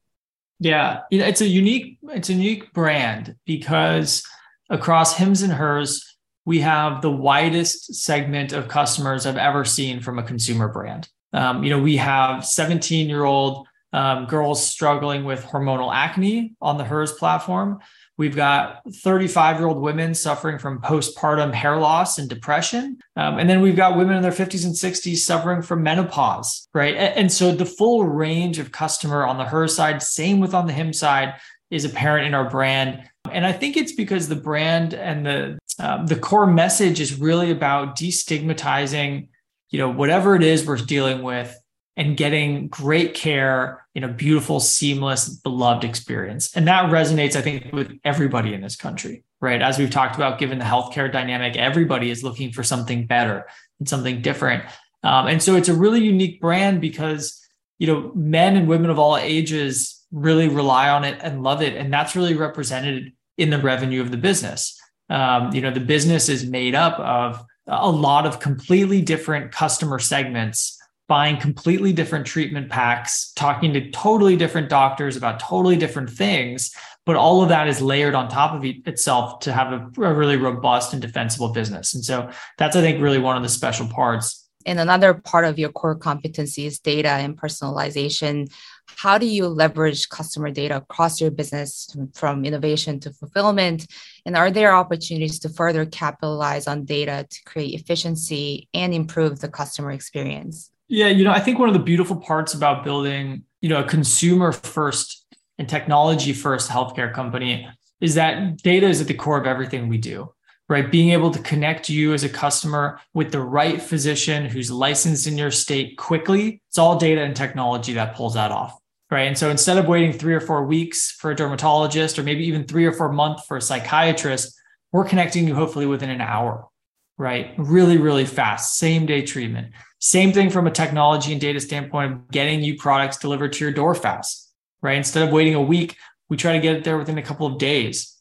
Yeah, 0.60 1.02
it's 1.10 1.40
a 1.40 1.46
unique 1.46 1.98
it's 2.02 2.30
a 2.30 2.34
unique 2.34 2.72
brand 2.72 3.36
because 3.46 4.24
across 4.68 5.16
Hims 5.16 5.42
and 5.42 5.52
Hers, 5.52 6.17
we 6.48 6.60
have 6.60 7.02
the 7.02 7.10
widest 7.10 7.94
segment 7.94 8.54
of 8.54 8.68
customers 8.68 9.26
I've 9.26 9.36
ever 9.36 9.66
seen 9.66 10.00
from 10.00 10.18
a 10.18 10.22
consumer 10.22 10.66
brand. 10.66 11.06
Um, 11.34 11.62
you 11.62 11.68
know, 11.68 11.78
we 11.78 11.98
have 11.98 12.42
17 12.42 13.06
year 13.06 13.24
old 13.24 13.68
um, 13.92 14.24
girls 14.24 14.66
struggling 14.66 15.24
with 15.24 15.44
hormonal 15.44 15.92
acne 15.94 16.54
on 16.62 16.78
the 16.78 16.84
HERS 16.84 17.12
platform. 17.12 17.80
We've 18.16 18.34
got 18.34 18.80
35 18.90 19.58
year 19.58 19.68
old 19.68 19.82
women 19.82 20.14
suffering 20.14 20.58
from 20.58 20.80
postpartum 20.80 21.52
hair 21.52 21.76
loss 21.76 22.16
and 22.16 22.30
depression. 22.30 22.96
Um, 23.14 23.38
and 23.38 23.48
then 23.48 23.60
we've 23.60 23.76
got 23.76 23.98
women 23.98 24.16
in 24.16 24.22
their 24.22 24.32
50s 24.32 24.64
and 24.64 24.74
60s 24.74 25.18
suffering 25.18 25.60
from 25.60 25.82
menopause, 25.82 26.66
right? 26.72 26.94
And, 26.94 27.14
and 27.14 27.32
so 27.32 27.52
the 27.52 27.66
full 27.66 28.06
range 28.06 28.58
of 28.58 28.72
customer 28.72 29.26
on 29.26 29.36
the 29.36 29.44
HERS 29.44 29.76
side, 29.76 30.02
same 30.02 30.40
with 30.40 30.54
on 30.54 30.66
the 30.66 30.72
HIM 30.72 30.94
side, 30.94 31.34
is 31.70 31.84
apparent 31.84 32.26
in 32.26 32.32
our 32.32 32.48
brand. 32.48 33.02
And 33.32 33.46
I 33.46 33.52
think 33.52 33.76
it's 33.76 33.92
because 33.92 34.28
the 34.28 34.36
brand 34.36 34.94
and 34.94 35.24
the 35.26 35.58
um, 35.78 36.06
the 36.06 36.16
core 36.16 36.46
message 36.46 37.00
is 37.00 37.20
really 37.20 37.50
about 37.50 37.96
destigmatizing, 37.96 39.28
you 39.70 39.78
know, 39.78 39.88
whatever 39.88 40.34
it 40.34 40.42
is 40.42 40.66
we're 40.66 40.76
dealing 40.76 41.22
with 41.22 41.56
and 41.96 42.16
getting 42.16 42.68
great 42.68 43.14
care 43.14 43.84
in 43.94 44.04
a 44.04 44.08
beautiful, 44.08 44.60
seamless, 44.60 45.28
beloved 45.28 45.84
experience. 45.84 46.54
And 46.56 46.66
that 46.68 46.90
resonates, 46.90 47.36
I 47.36 47.42
think, 47.42 47.72
with 47.72 47.92
everybody 48.04 48.54
in 48.54 48.60
this 48.60 48.76
country, 48.76 49.24
right? 49.40 49.60
As 49.60 49.78
we've 49.78 49.90
talked 49.90 50.14
about, 50.14 50.38
given 50.38 50.58
the 50.58 50.64
healthcare 50.64 51.12
dynamic, 51.12 51.56
everybody 51.56 52.10
is 52.10 52.22
looking 52.22 52.52
for 52.52 52.62
something 52.62 53.06
better 53.06 53.46
and 53.78 53.88
something 53.88 54.22
different. 54.22 54.64
Um, 55.02 55.26
and 55.26 55.42
so 55.42 55.56
it's 55.56 55.68
a 55.68 55.74
really 55.74 56.00
unique 56.00 56.40
brand 56.40 56.80
because, 56.80 57.40
you 57.78 57.86
know, 57.86 58.12
men 58.14 58.56
and 58.56 58.68
women 58.68 58.90
of 58.90 58.98
all 58.98 59.16
ages 59.16 60.04
really 60.10 60.48
rely 60.48 60.88
on 60.88 61.04
it 61.04 61.18
and 61.22 61.42
love 61.42 61.62
it. 61.62 61.76
And 61.76 61.92
that's 61.92 62.16
really 62.16 62.34
represented 62.34 63.12
in 63.38 63.50
the 63.50 63.58
revenue 63.58 64.02
of 64.02 64.10
the 64.10 64.16
business. 64.16 64.78
Um, 65.08 65.54
you 65.54 65.62
know 65.62 65.70
the 65.70 65.80
business 65.80 66.28
is 66.28 66.44
made 66.44 66.74
up 66.74 66.98
of 66.98 67.42
a 67.66 67.90
lot 67.90 68.26
of 68.26 68.40
completely 68.40 69.00
different 69.00 69.52
customer 69.52 69.98
segments 69.98 70.76
buying 71.06 71.38
completely 71.38 71.94
different 71.94 72.26
treatment 72.26 72.68
packs 72.68 73.32
talking 73.34 73.72
to 73.72 73.90
totally 73.90 74.36
different 74.36 74.68
doctors 74.68 75.16
about 75.16 75.40
totally 75.40 75.76
different 75.76 76.10
things 76.10 76.74
but 77.08 77.16
all 77.16 77.42
of 77.42 77.48
that 77.48 77.68
is 77.68 77.80
layered 77.80 78.14
on 78.14 78.28
top 78.28 78.52
of 78.52 78.66
itself 78.86 79.40
to 79.40 79.50
have 79.50 79.72
a, 79.72 80.02
a 80.02 80.12
really 80.12 80.36
robust 80.36 80.92
and 80.92 81.00
defensible 81.00 81.48
business. 81.48 81.94
And 81.94 82.04
so 82.04 82.28
that's 82.58 82.76
i 82.76 82.82
think 82.82 83.00
really 83.00 83.18
one 83.18 83.34
of 83.34 83.42
the 83.42 83.48
special 83.48 83.88
parts. 83.88 84.46
And 84.66 84.78
another 84.78 85.14
part 85.14 85.46
of 85.46 85.58
your 85.58 85.72
core 85.72 85.94
competency 85.94 86.66
is 86.66 86.78
data 86.78 87.08
and 87.08 87.34
personalization 87.34 88.52
how 88.96 89.18
do 89.18 89.26
you 89.26 89.46
leverage 89.46 90.08
customer 90.08 90.50
data 90.50 90.76
across 90.76 91.20
your 91.20 91.30
business 91.30 91.94
from 92.14 92.44
innovation 92.44 92.98
to 93.00 93.12
fulfillment? 93.12 93.86
And 94.26 94.36
are 94.36 94.50
there 94.50 94.74
opportunities 94.74 95.38
to 95.40 95.48
further 95.48 95.86
capitalize 95.86 96.66
on 96.66 96.84
data 96.84 97.26
to 97.28 97.44
create 97.44 97.80
efficiency 97.80 98.68
and 98.74 98.94
improve 98.94 99.40
the 99.40 99.48
customer 99.48 99.92
experience? 99.92 100.70
Yeah, 100.88 101.08
you 101.08 101.22
know, 101.22 101.32
I 101.32 101.40
think 101.40 101.58
one 101.58 101.68
of 101.68 101.74
the 101.74 101.80
beautiful 101.80 102.16
parts 102.16 102.54
about 102.54 102.82
building, 102.82 103.44
you 103.60 103.68
know, 103.68 103.80
a 103.80 103.84
consumer 103.84 104.52
first 104.52 105.26
and 105.58 105.68
technology 105.68 106.32
first 106.32 106.70
healthcare 106.70 107.12
company 107.12 107.68
is 108.00 108.14
that 108.14 108.58
data 108.62 108.86
is 108.86 109.00
at 109.00 109.06
the 109.06 109.14
core 109.14 109.38
of 109.40 109.46
everything 109.46 109.88
we 109.88 109.98
do. 109.98 110.32
Right? 110.68 110.90
Being 110.90 111.10
able 111.10 111.30
to 111.30 111.38
connect 111.40 111.88
you 111.88 112.12
as 112.12 112.24
a 112.24 112.28
customer 112.28 113.00
with 113.14 113.32
the 113.32 113.40
right 113.40 113.80
physician 113.80 114.46
who's 114.46 114.70
licensed 114.70 115.26
in 115.26 115.38
your 115.38 115.50
state 115.50 115.96
quickly. 115.96 116.60
It's 116.68 116.78
all 116.78 116.98
data 116.98 117.22
and 117.22 117.34
technology 117.34 117.94
that 117.94 118.14
pulls 118.14 118.34
that 118.34 118.52
off. 118.52 118.78
Right. 119.10 119.22
And 119.22 119.38
so 119.38 119.48
instead 119.48 119.78
of 119.78 119.88
waiting 119.88 120.12
three 120.12 120.34
or 120.34 120.40
four 120.40 120.64
weeks 120.66 121.10
for 121.12 121.30
a 121.30 121.34
dermatologist 121.34 122.18
or 122.18 122.22
maybe 122.22 122.44
even 122.44 122.64
three 122.64 122.84
or 122.84 122.92
four 122.92 123.10
months 123.10 123.46
for 123.46 123.56
a 123.56 123.62
psychiatrist, 123.62 124.54
we're 124.92 125.06
connecting 125.06 125.48
you 125.48 125.54
hopefully 125.54 125.86
within 125.86 126.10
an 126.10 126.20
hour. 126.20 126.68
Right. 127.16 127.54
Really, 127.56 127.96
really 127.96 128.26
fast, 128.26 128.76
same 128.76 129.06
day 129.06 129.22
treatment. 129.22 129.72
Same 129.98 130.32
thing 130.32 130.50
from 130.50 130.66
a 130.66 130.70
technology 130.70 131.32
and 131.32 131.40
data 131.40 131.58
standpoint 131.58 132.30
getting 132.30 132.62
you 132.62 132.76
products 132.76 133.16
delivered 133.16 133.54
to 133.54 133.64
your 133.64 133.72
door 133.72 133.94
fast. 133.94 134.52
Right. 134.82 134.98
Instead 134.98 135.26
of 135.26 135.32
waiting 135.32 135.54
a 135.54 135.62
week, 135.62 135.96
we 136.28 136.36
try 136.36 136.52
to 136.52 136.60
get 136.60 136.76
it 136.76 136.84
there 136.84 136.98
within 136.98 137.16
a 137.16 137.22
couple 137.22 137.46
of 137.46 137.56
days. 137.56 138.17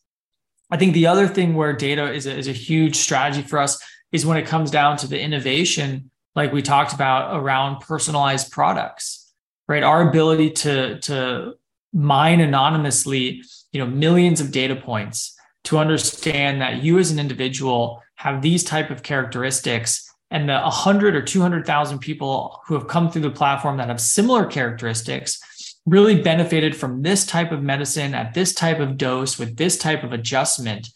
I 0.69 0.77
think 0.77 0.93
the 0.93 1.07
other 1.07 1.27
thing 1.27 1.53
where 1.53 1.73
data 1.73 2.11
is 2.11 2.25
a, 2.25 2.37
is 2.37 2.47
a 2.47 2.53
huge 2.53 2.95
strategy 2.95 3.41
for 3.41 3.59
us 3.59 3.81
is 4.11 4.25
when 4.25 4.37
it 4.37 4.45
comes 4.45 4.71
down 4.71 4.97
to 4.97 5.07
the 5.07 5.19
innovation, 5.19 6.11
like 6.35 6.51
we 6.51 6.61
talked 6.61 6.93
about 6.93 7.37
around 7.39 7.81
personalized 7.81 8.51
products, 8.51 9.33
right? 9.67 9.83
Our 9.83 10.09
ability 10.09 10.51
to, 10.51 10.99
to 11.01 11.53
mine 11.93 12.41
anonymously, 12.41 13.43
you 13.71 13.79
know, 13.79 13.87
millions 13.87 14.41
of 14.41 14.51
data 14.51 14.75
points 14.75 15.35
to 15.65 15.77
understand 15.77 16.61
that 16.61 16.83
you 16.83 16.97
as 16.99 17.11
an 17.11 17.19
individual 17.19 18.01
have 18.15 18.41
these 18.41 18.63
type 18.63 18.89
of 18.89 19.03
characteristics 19.03 20.09
and 20.31 20.49
the 20.49 20.59
100 20.59 21.15
or 21.15 21.21
200,000 21.21 21.99
people 21.99 22.61
who 22.67 22.73
have 22.73 22.87
come 22.87 23.09
through 23.09 23.21
the 23.21 23.29
platform 23.29 23.77
that 23.77 23.87
have 23.87 24.01
similar 24.01 24.45
characteristics 24.45 25.39
really 25.87 26.21
benefited 26.21 26.75
from 26.75 27.01
this 27.01 27.25
type 27.25 27.51
of 27.51 27.63
medicine 27.63 28.13
at 28.13 28.35
this 28.35 28.53
type 28.53 28.79
of 28.79 28.97
dose 28.97 29.39
with 29.39 29.57
this 29.57 29.77
type 29.77 30.03
of 30.03 30.13
adjustment 30.13 30.89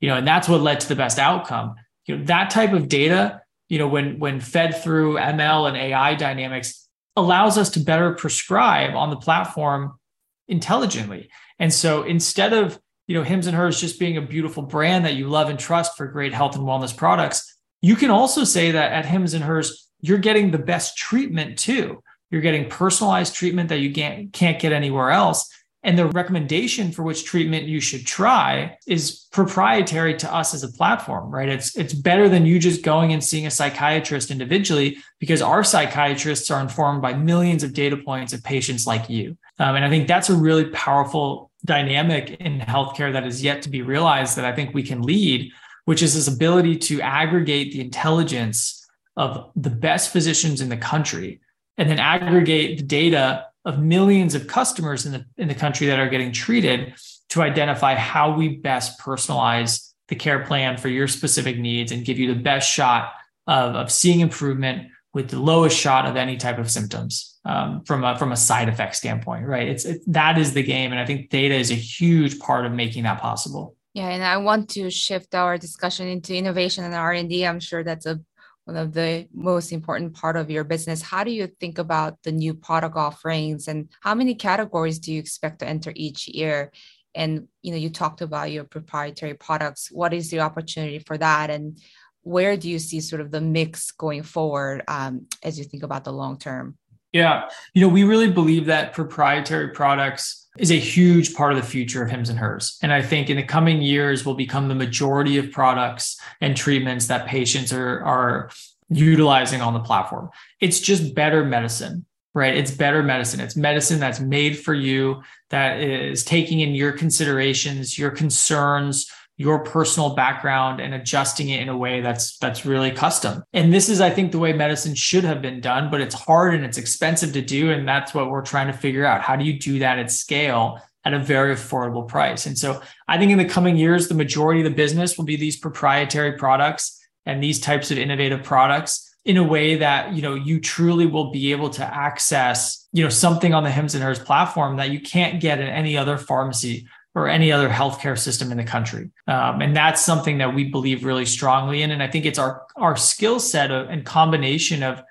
you 0.00 0.08
know 0.08 0.16
and 0.16 0.26
that's 0.26 0.48
what 0.48 0.60
led 0.60 0.80
to 0.80 0.88
the 0.88 0.96
best 0.96 1.18
outcome. 1.18 1.74
You 2.06 2.16
know 2.16 2.24
that 2.24 2.50
type 2.50 2.72
of 2.72 2.88
data 2.88 3.42
you 3.68 3.78
know 3.78 3.88
when 3.88 4.18
when 4.18 4.40
fed 4.40 4.82
through 4.82 5.14
ml 5.16 5.68
and 5.68 5.76
ai 5.76 6.14
dynamics 6.14 6.88
allows 7.16 7.58
us 7.58 7.70
to 7.70 7.80
better 7.80 8.14
prescribe 8.14 8.94
on 8.94 9.10
the 9.10 9.16
platform 9.16 9.98
intelligently. 10.46 11.28
And 11.58 11.72
so 11.72 12.04
instead 12.04 12.52
of 12.52 12.80
you 13.06 13.14
know 13.14 13.22
hims 13.22 13.46
and 13.46 13.56
hers 13.56 13.80
just 13.80 13.98
being 13.98 14.16
a 14.16 14.22
beautiful 14.22 14.62
brand 14.62 15.04
that 15.04 15.14
you 15.14 15.28
love 15.28 15.48
and 15.48 15.58
trust 15.58 15.96
for 15.96 16.06
great 16.06 16.32
health 16.32 16.54
and 16.54 16.64
wellness 16.64 16.96
products 16.96 17.56
you 17.80 17.94
can 17.94 18.10
also 18.10 18.44
say 18.44 18.72
that 18.72 18.92
at 18.92 19.06
hims 19.06 19.34
and 19.34 19.44
hers 19.44 19.88
you're 20.00 20.18
getting 20.18 20.50
the 20.50 20.58
best 20.58 20.96
treatment 20.96 21.58
too 21.58 22.02
you're 22.30 22.42
getting 22.42 22.68
personalized 22.68 23.34
treatment 23.34 23.68
that 23.70 23.78
you 23.78 23.92
can't, 23.92 24.32
can't 24.32 24.60
get 24.60 24.72
anywhere 24.72 25.10
else. 25.10 25.50
And 25.84 25.96
the 25.96 26.06
recommendation 26.06 26.90
for 26.90 27.04
which 27.04 27.24
treatment 27.24 27.66
you 27.66 27.80
should 27.80 28.04
try 28.04 28.76
is 28.86 29.26
proprietary 29.30 30.16
to 30.16 30.34
us 30.34 30.52
as 30.52 30.64
a 30.64 30.72
platform, 30.72 31.30
right? 31.30 31.48
It's 31.48 31.76
it's 31.76 31.94
better 31.94 32.28
than 32.28 32.44
you 32.44 32.58
just 32.58 32.82
going 32.82 33.12
and 33.12 33.22
seeing 33.22 33.46
a 33.46 33.50
psychiatrist 33.50 34.32
individually 34.32 34.98
because 35.20 35.40
our 35.40 35.62
psychiatrists 35.62 36.50
are 36.50 36.60
informed 36.60 37.00
by 37.00 37.14
millions 37.14 37.62
of 37.62 37.74
data 37.74 37.96
points 37.96 38.32
of 38.32 38.42
patients 38.42 38.88
like 38.88 39.08
you. 39.08 39.38
Um, 39.60 39.76
and 39.76 39.84
I 39.84 39.88
think 39.88 40.08
that's 40.08 40.30
a 40.30 40.36
really 40.36 40.64
powerful 40.70 41.52
dynamic 41.64 42.30
in 42.40 42.58
healthcare 42.58 43.12
that 43.12 43.26
is 43.26 43.42
yet 43.42 43.62
to 43.62 43.70
be 43.70 43.82
realized 43.82 44.36
that 44.36 44.44
I 44.44 44.52
think 44.52 44.74
we 44.74 44.82
can 44.82 45.02
lead, 45.02 45.52
which 45.84 46.02
is 46.02 46.14
this 46.14 46.28
ability 46.28 46.76
to 46.76 47.00
aggregate 47.00 47.72
the 47.72 47.80
intelligence 47.80 48.84
of 49.16 49.50
the 49.54 49.70
best 49.70 50.12
physicians 50.12 50.60
in 50.60 50.68
the 50.68 50.76
country 50.76 51.40
and 51.78 51.88
then 51.88 51.98
aggregate 51.98 52.78
the 52.78 52.84
data 52.84 53.46
of 53.64 53.78
millions 53.78 54.34
of 54.34 54.46
customers 54.46 55.06
in 55.06 55.12
the 55.12 55.24
in 55.36 55.48
the 55.48 55.54
country 55.54 55.86
that 55.86 55.98
are 55.98 56.08
getting 56.08 56.32
treated 56.32 56.94
to 57.30 57.42
identify 57.42 57.94
how 57.94 58.34
we 58.34 58.56
best 58.56 58.98
personalize 58.98 59.92
the 60.08 60.16
care 60.16 60.44
plan 60.44 60.76
for 60.76 60.88
your 60.88 61.06
specific 61.06 61.58
needs 61.58 61.92
and 61.92 62.04
give 62.04 62.18
you 62.18 62.32
the 62.32 62.40
best 62.40 62.70
shot 62.70 63.12
of, 63.46 63.74
of 63.74 63.92
seeing 63.92 64.20
improvement 64.20 64.88
with 65.12 65.28
the 65.28 65.38
lowest 65.38 65.78
shot 65.78 66.06
of 66.06 66.16
any 66.16 66.36
type 66.36 66.58
of 66.58 66.70
symptoms 66.70 67.38
um, 67.44 67.82
from 67.84 68.04
a 68.04 68.18
from 68.18 68.32
a 68.32 68.36
side 68.36 68.68
effect 68.68 68.96
standpoint 68.96 69.46
right? 69.46 69.68
It's 69.68 69.84
it, 69.84 70.00
that 70.08 70.38
is 70.38 70.54
the 70.54 70.62
game 70.62 70.90
and 70.90 71.00
i 71.00 71.06
think 71.06 71.30
data 71.30 71.54
is 71.54 71.70
a 71.70 71.74
huge 71.74 72.38
part 72.38 72.66
of 72.66 72.72
making 72.72 73.04
that 73.04 73.20
possible. 73.20 73.76
Yeah 73.94 74.08
and 74.08 74.24
i 74.24 74.36
want 74.36 74.70
to 74.70 74.90
shift 74.90 75.34
our 75.34 75.58
discussion 75.58 76.08
into 76.08 76.34
innovation 76.34 76.84
and 76.84 76.94
r&d 76.94 77.46
i'm 77.46 77.60
sure 77.60 77.82
that's 77.82 78.06
a 78.06 78.20
one 78.68 78.76
of 78.76 78.92
the 78.92 79.26
most 79.32 79.72
important 79.72 80.12
part 80.12 80.36
of 80.36 80.50
your 80.50 80.62
business. 80.62 81.00
How 81.00 81.24
do 81.24 81.30
you 81.30 81.46
think 81.46 81.78
about 81.78 82.22
the 82.22 82.32
new 82.32 82.52
product 82.52 82.96
offerings 82.96 83.66
and 83.66 83.88
how 84.02 84.14
many 84.14 84.34
categories 84.34 84.98
do 84.98 85.10
you 85.10 85.18
expect 85.18 85.60
to 85.60 85.66
enter 85.66 85.90
each 85.96 86.28
year? 86.28 86.70
And 87.14 87.48
you 87.62 87.70
know, 87.70 87.78
you 87.78 87.88
talked 87.88 88.20
about 88.20 88.52
your 88.52 88.64
proprietary 88.64 89.32
products. 89.32 89.88
What 89.90 90.12
is 90.12 90.30
the 90.30 90.40
opportunity 90.40 90.98
for 90.98 91.16
that? 91.16 91.48
And 91.48 91.80
where 92.20 92.58
do 92.58 92.68
you 92.68 92.78
see 92.78 93.00
sort 93.00 93.22
of 93.22 93.30
the 93.30 93.40
mix 93.40 93.90
going 93.90 94.22
forward 94.22 94.82
um, 94.86 95.28
as 95.42 95.58
you 95.58 95.64
think 95.64 95.82
about 95.82 96.04
the 96.04 96.12
long 96.12 96.38
term? 96.38 96.76
Yeah, 97.10 97.48
you 97.72 97.80
know, 97.80 97.88
we 97.88 98.04
really 98.04 98.30
believe 98.30 98.66
that 98.66 98.92
proprietary 98.92 99.68
products 99.68 100.46
is 100.58 100.70
a 100.70 100.78
huge 100.78 101.34
part 101.34 101.52
of 101.52 101.58
the 101.58 101.66
future 101.66 102.02
of 102.02 102.10
hims 102.10 102.28
and 102.28 102.38
hers. 102.38 102.78
And 102.82 102.92
I 102.92 103.02
think 103.02 103.30
in 103.30 103.36
the 103.36 103.42
coming 103.42 103.80
years 103.80 104.26
will 104.26 104.34
become 104.34 104.68
the 104.68 104.74
majority 104.74 105.38
of 105.38 105.52
products 105.52 106.20
and 106.40 106.56
treatments 106.56 107.06
that 107.06 107.26
patients 107.26 107.72
are, 107.72 108.02
are 108.04 108.50
utilizing 108.90 109.60
on 109.60 109.74
the 109.74 109.80
platform. 109.80 110.30
It's 110.60 110.80
just 110.80 111.14
better 111.14 111.44
medicine, 111.44 112.06
right? 112.34 112.56
It's 112.56 112.70
better 112.70 113.02
medicine. 113.02 113.40
It's 113.40 113.56
medicine 113.56 114.00
that's 114.00 114.20
made 114.20 114.58
for 114.58 114.74
you, 114.74 115.22
that 115.50 115.80
is 115.80 116.24
taking 116.24 116.60
in 116.60 116.74
your 116.74 116.92
considerations, 116.92 117.98
your 117.98 118.10
concerns, 118.10 119.10
your 119.38 119.60
personal 119.60 120.16
background 120.16 120.80
and 120.80 120.92
adjusting 120.92 121.48
it 121.48 121.60
in 121.60 121.68
a 121.68 121.76
way 121.76 122.00
that's 122.00 122.36
that's 122.38 122.66
really 122.66 122.90
custom. 122.90 123.42
And 123.52 123.72
this 123.72 123.88
is 123.88 124.00
I 124.00 124.10
think 124.10 124.32
the 124.32 124.38
way 124.38 124.52
medicine 124.52 124.96
should 124.96 125.24
have 125.24 125.40
been 125.40 125.60
done, 125.60 125.90
but 125.90 126.00
it's 126.00 126.14
hard 126.14 126.54
and 126.54 126.64
it's 126.64 126.76
expensive 126.76 127.32
to 127.32 127.40
do 127.40 127.70
and 127.70 127.88
that's 127.88 128.12
what 128.12 128.30
we're 128.30 128.44
trying 128.44 128.66
to 128.66 128.72
figure 128.72 129.06
out. 129.06 129.22
How 129.22 129.36
do 129.36 129.44
you 129.44 129.58
do 129.58 129.78
that 129.78 129.98
at 129.98 130.10
scale? 130.10 130.80
At 131.04 131.14
a 131.14 131.18
very 131.18 131.54
affordable 131.54 132.06
price. 132.06 132.44
And 132.44 132.58
so 132.58 132.82
I 133.06 133.16
think 133.16 133.32
in 133.32 133.38
the 133.38 133.44
coming 133.46 133.78
years, 133.78 134.08
the 134.08 134.14
majority 134.14 134.60
of 134.60 134.64
the 134.64 134.76
business 134.76 135.16
will 135.16 135.24
be 135.24 135.36
these 135.36 135.56
proprietary 135.56 136.32
products 136.32 137.00
and 137.24 137.42
these 137.42 137.60
types 137.60 137.90
of 137.90 137.96
innovative 137.96 138.42
products 138.42 139.08
in 139.24 139.36
a 139.36 139.44
way 139.44 139.76
that 139.76 140.14
you 140.14 140.22
know 140.22 140.34
you 140.34 140.60
truly 140.60 141.06
will 141.06 141.30
be 141.30 141.52
able 141.52 141.70
to 141.70 141.84
access 141.84 142.88
you 142.92 143.02
know 143.02 143.10
something 143.10 143.54
on 143.54 143.62
the 143.62 143.70
hims 143.70 143.94
and 143.94 144.02
hers 144.02 144.18
platform 144.18 144.76
that 144.76 144.90
you 144.90 145.00
can't 145.00 145.40
get 145.40 145.60
in 145.60 145.68
any 145.68 145.96
other 145.96 146.16
pharmacy 146.16 146.88
or 147.14 147.28
any 147.28 147.50
other 147.50 147.68
healthcare 147.68 148.18
system 148.18 148.50
in 148.52 148.58
the 148.58 148.64
country. 148.64 149.10
Um, 149.26 149.60
and 149.60 149.74
that's 149.74 150.00
something 150.00 150.38
that 150.38 150.54
we 150.54 150.64
believe 150.64 151.04
really 151.04 151.26
strongly 151.26 151.82
in. 151.82 151.90
And 151.90 152.02
I 152.02 152.06
think 152.08 152.26
it's 152.26 152.38
our, 152.38 152.62
our 152.76 152.96
skill 152.96 153.40
set 153.40 153.70
and 153.70 154.04
combination 154.04 154.82
of 154.82 155.02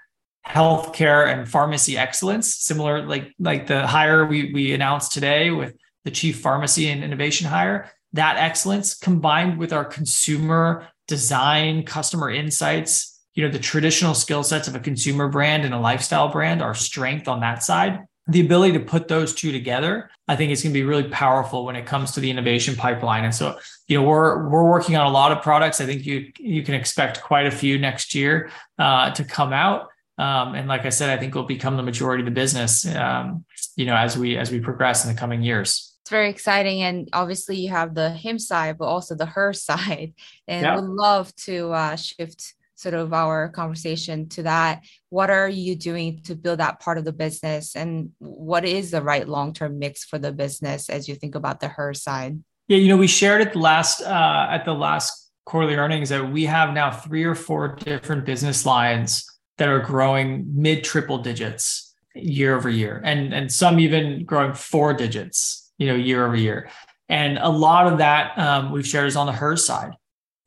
healthcare 0.48 1.28
and 1.28 1.50
pharmacy 1.50 1.98
excellence, 1.98 2.56
similar 2.56 3.06
like, 3.06 3.34
like 3.40 3.68
the 3.68 3.86
hire 3.86 4.26
we, 4.26 4.54
we 4.54 4.74
announced 4.74 5.12
today 5.12 5.52
with 5.52 5.76
the 6.06 6.12
chief 6.12 6.40
pharmacy 6.40 6.88
and 6.88 7.04
innovation 7.04 7.48
hire, 7.48 7.92
that 8.14 8.38
excellence 8.38 8.94
combined 8.94 9.58
with 9.58 9.74
our 9.74 9.84
consumer 9.84 10.88
design, 11.08 11.84
customer 11.84 12.30
insights, 12.30 13.22
you 13.34 13.44
know, 13.44 13.52
the 13.52 13.60
traditional 13.60 14.14
skill 14.14 14.44
sets 14.44 14.68
of 14.68 14.76
a 14.76 14.80
consumer 14.80 15.28
brand 15.28 15.66
and 15.66 15.74
a 15.74 15.80
lifestyle 15.80 16.30
brand, 16.30 16.62
our 16.62 16.74
strength 16.74 17.28
on 17.28 17.42
that 17.42 17.64
side 17.64 18.00
the 18.28 18.42
ability 18.42 18.74
to 18.74 18.80
put 18.80 19.08
those 19.08 19.34
two 19.34 19.52
together, 19.52 20.10
I 20.28 20.36
think 20.36 20.52
it's 20.52 20.62
going 20.62 20.74
to 20.74 20.80
be 20.80 20.84
really 20.84 21.08
powerful 21.10 21.66
when 21.66 21.76
it 21.76 21.86
comes 21.86 22.12
to 22.12 22.20
the 22.20 22.30
innovation 22.30 22.76
pipeline. 22.76 23.24
And 23.24 23.34
so, 23.34 23.58
you 23.88 23.98
know, 23.98 24.08
we're 24.08 24.50
we're 24.50 24.70
working 24.70 24.98
on 24.98 25.08
a 25.08 25.10
lot 25.10 25.32
of 25.32 25.42
products. 25.42 25.80
I 25.80 25.86
think 25.86 26.06
you 26.06 26.32
you 26.38 26.64
can 26.64 26.74
expect 26.74 27.22
quite 27.22 27.46
a 27.46 27.52
few 27.52 27.78
next 27.78 28.14
year 28.14 28.52
uh, 28.78 29.12
to 29.12 29.24
come 29.24 29.54
out. 29.54 29.88
Um, 30.18 30.56
and 30.56 30.68
like 30.68 30.86
I 30.86 30.90
said, 30.90 31.10
I 31.10 31.20
think 31.20 31.36
will 31.36 31.44
become 31.44 31.78
the 31.78 31.84
majority 31.84 32.22
of 32.22 32.26
the 32.26 32.32
business. 32.32 32.86
Um, 32.86 33.46
you 33.76 33.86
know, 33.86 33.96
as 33.96 34.18
we 34.18 34.38
as 34.38 34.52
we 34.52 34.60
progress 34.60 35.06
in 35.06 35.14
the 35.14 35.20
coming 35.20 35.42
years. 35.42 35.94
It's 36.02 36.10
very 36.10 36.30
exciting, 36.30 36.82
and 36.82 37.10
obviously 37.14 37.58
you 37.58 37.70
have 37.70 37.94
the 37.94 38.10
him 38.10 38.40
side, 38.40 38.78
but 38.78 38.86
also 38.86 39.16
the 39.16 39.26
her 39.26 39.54
side, 39.70 40.14
and 40.48 40.64
yeah. 40.64 40.76
would 40.76 40.90
love 40.90 41.34
to 41.48 41.72
uh, 41.72 41.96
shift 41.96 42.56
sort 42.78 42.94
of 42.94 43.12
our 43.12 43.50
conversation 43.50 44.30
to 44.30 44.44
that. 44.44 44.84
What 45.10 45.30
are 45.30 45.50
you 45.50 45.76
doing 45.76 46.22
to 46.24 46.36
build 46.36 46.60
that 46.60 46.80
part 46.80 46.98
of 46.98 47.06
the 47.06 47.12
business? 47.12 47.76
And 47.76 48.12
what 48.20 48.64
is 48.64 48.92
the 48.92 49.02
right 49.02 49.28
long-term 49.28 49.80
mix 49.80 50.06
for 50.06 50.20
the 50.20 50.32
business 50.32 50.88
as 50.88 51.10
you 51.10 51.16
think 51.16 51.36
about 51.36 51.60
the 51.60 51.68
her 51.68 51.94
side? 51.94 52.40
Yeah 52.68 52.78
you 52.78 52.90
know 52.90 52.98
we 52.98 53.08
shared 53.08 53.42
at 53.42 53.54
the 53.54 53.60
last 53.60 54.02
uh, 54.02 54.48
at 54.50 54.66
the 54.66 54.74
last 54.74 55.32
quarterly 55.46 55.76
earnings 55.76 56.10
that 56.10 56.32
we 56.32 56.46
have 56.46 56.74
now 56.74 56.92
three 56.92 57.24
or 57.24 57.36
four 57.36 57.76
different 57.76 58.26
business 58.26 58.66
lines 58.66 59.26
that 59.58 59.70
are 59.70 59.80
growing 59.80 60.46
mid 60.54 60.84
triple 60.84 61.18
digits 61.18 61.96
year 62.14 62.56
over 62.56 62.70
year 62.70 63.02
and 63.06 63.34
and 63.34 63.52
some 63.52 63.80
even 63.80 64.26
growing 64.26 64.54
four 64.54 64.94
digits 64.94 65.72
you 65.78 65.88
know 65.88 65.96
year 65.96 66.26
over 66.26 66.36
year. 66.36 66.70
And 67.10 67.38
a 67.38 67.50
lot 67.50 67.88
of 67.88 68.00
that 68.00 68.38
um, 68.38 68.72
we've 68.72 68.86
shared 68.86 69.08
is 69.08 69.16
on 69.16 69.28
the 69.28 69.32
her 69.32 69.56
side 69.56 69.94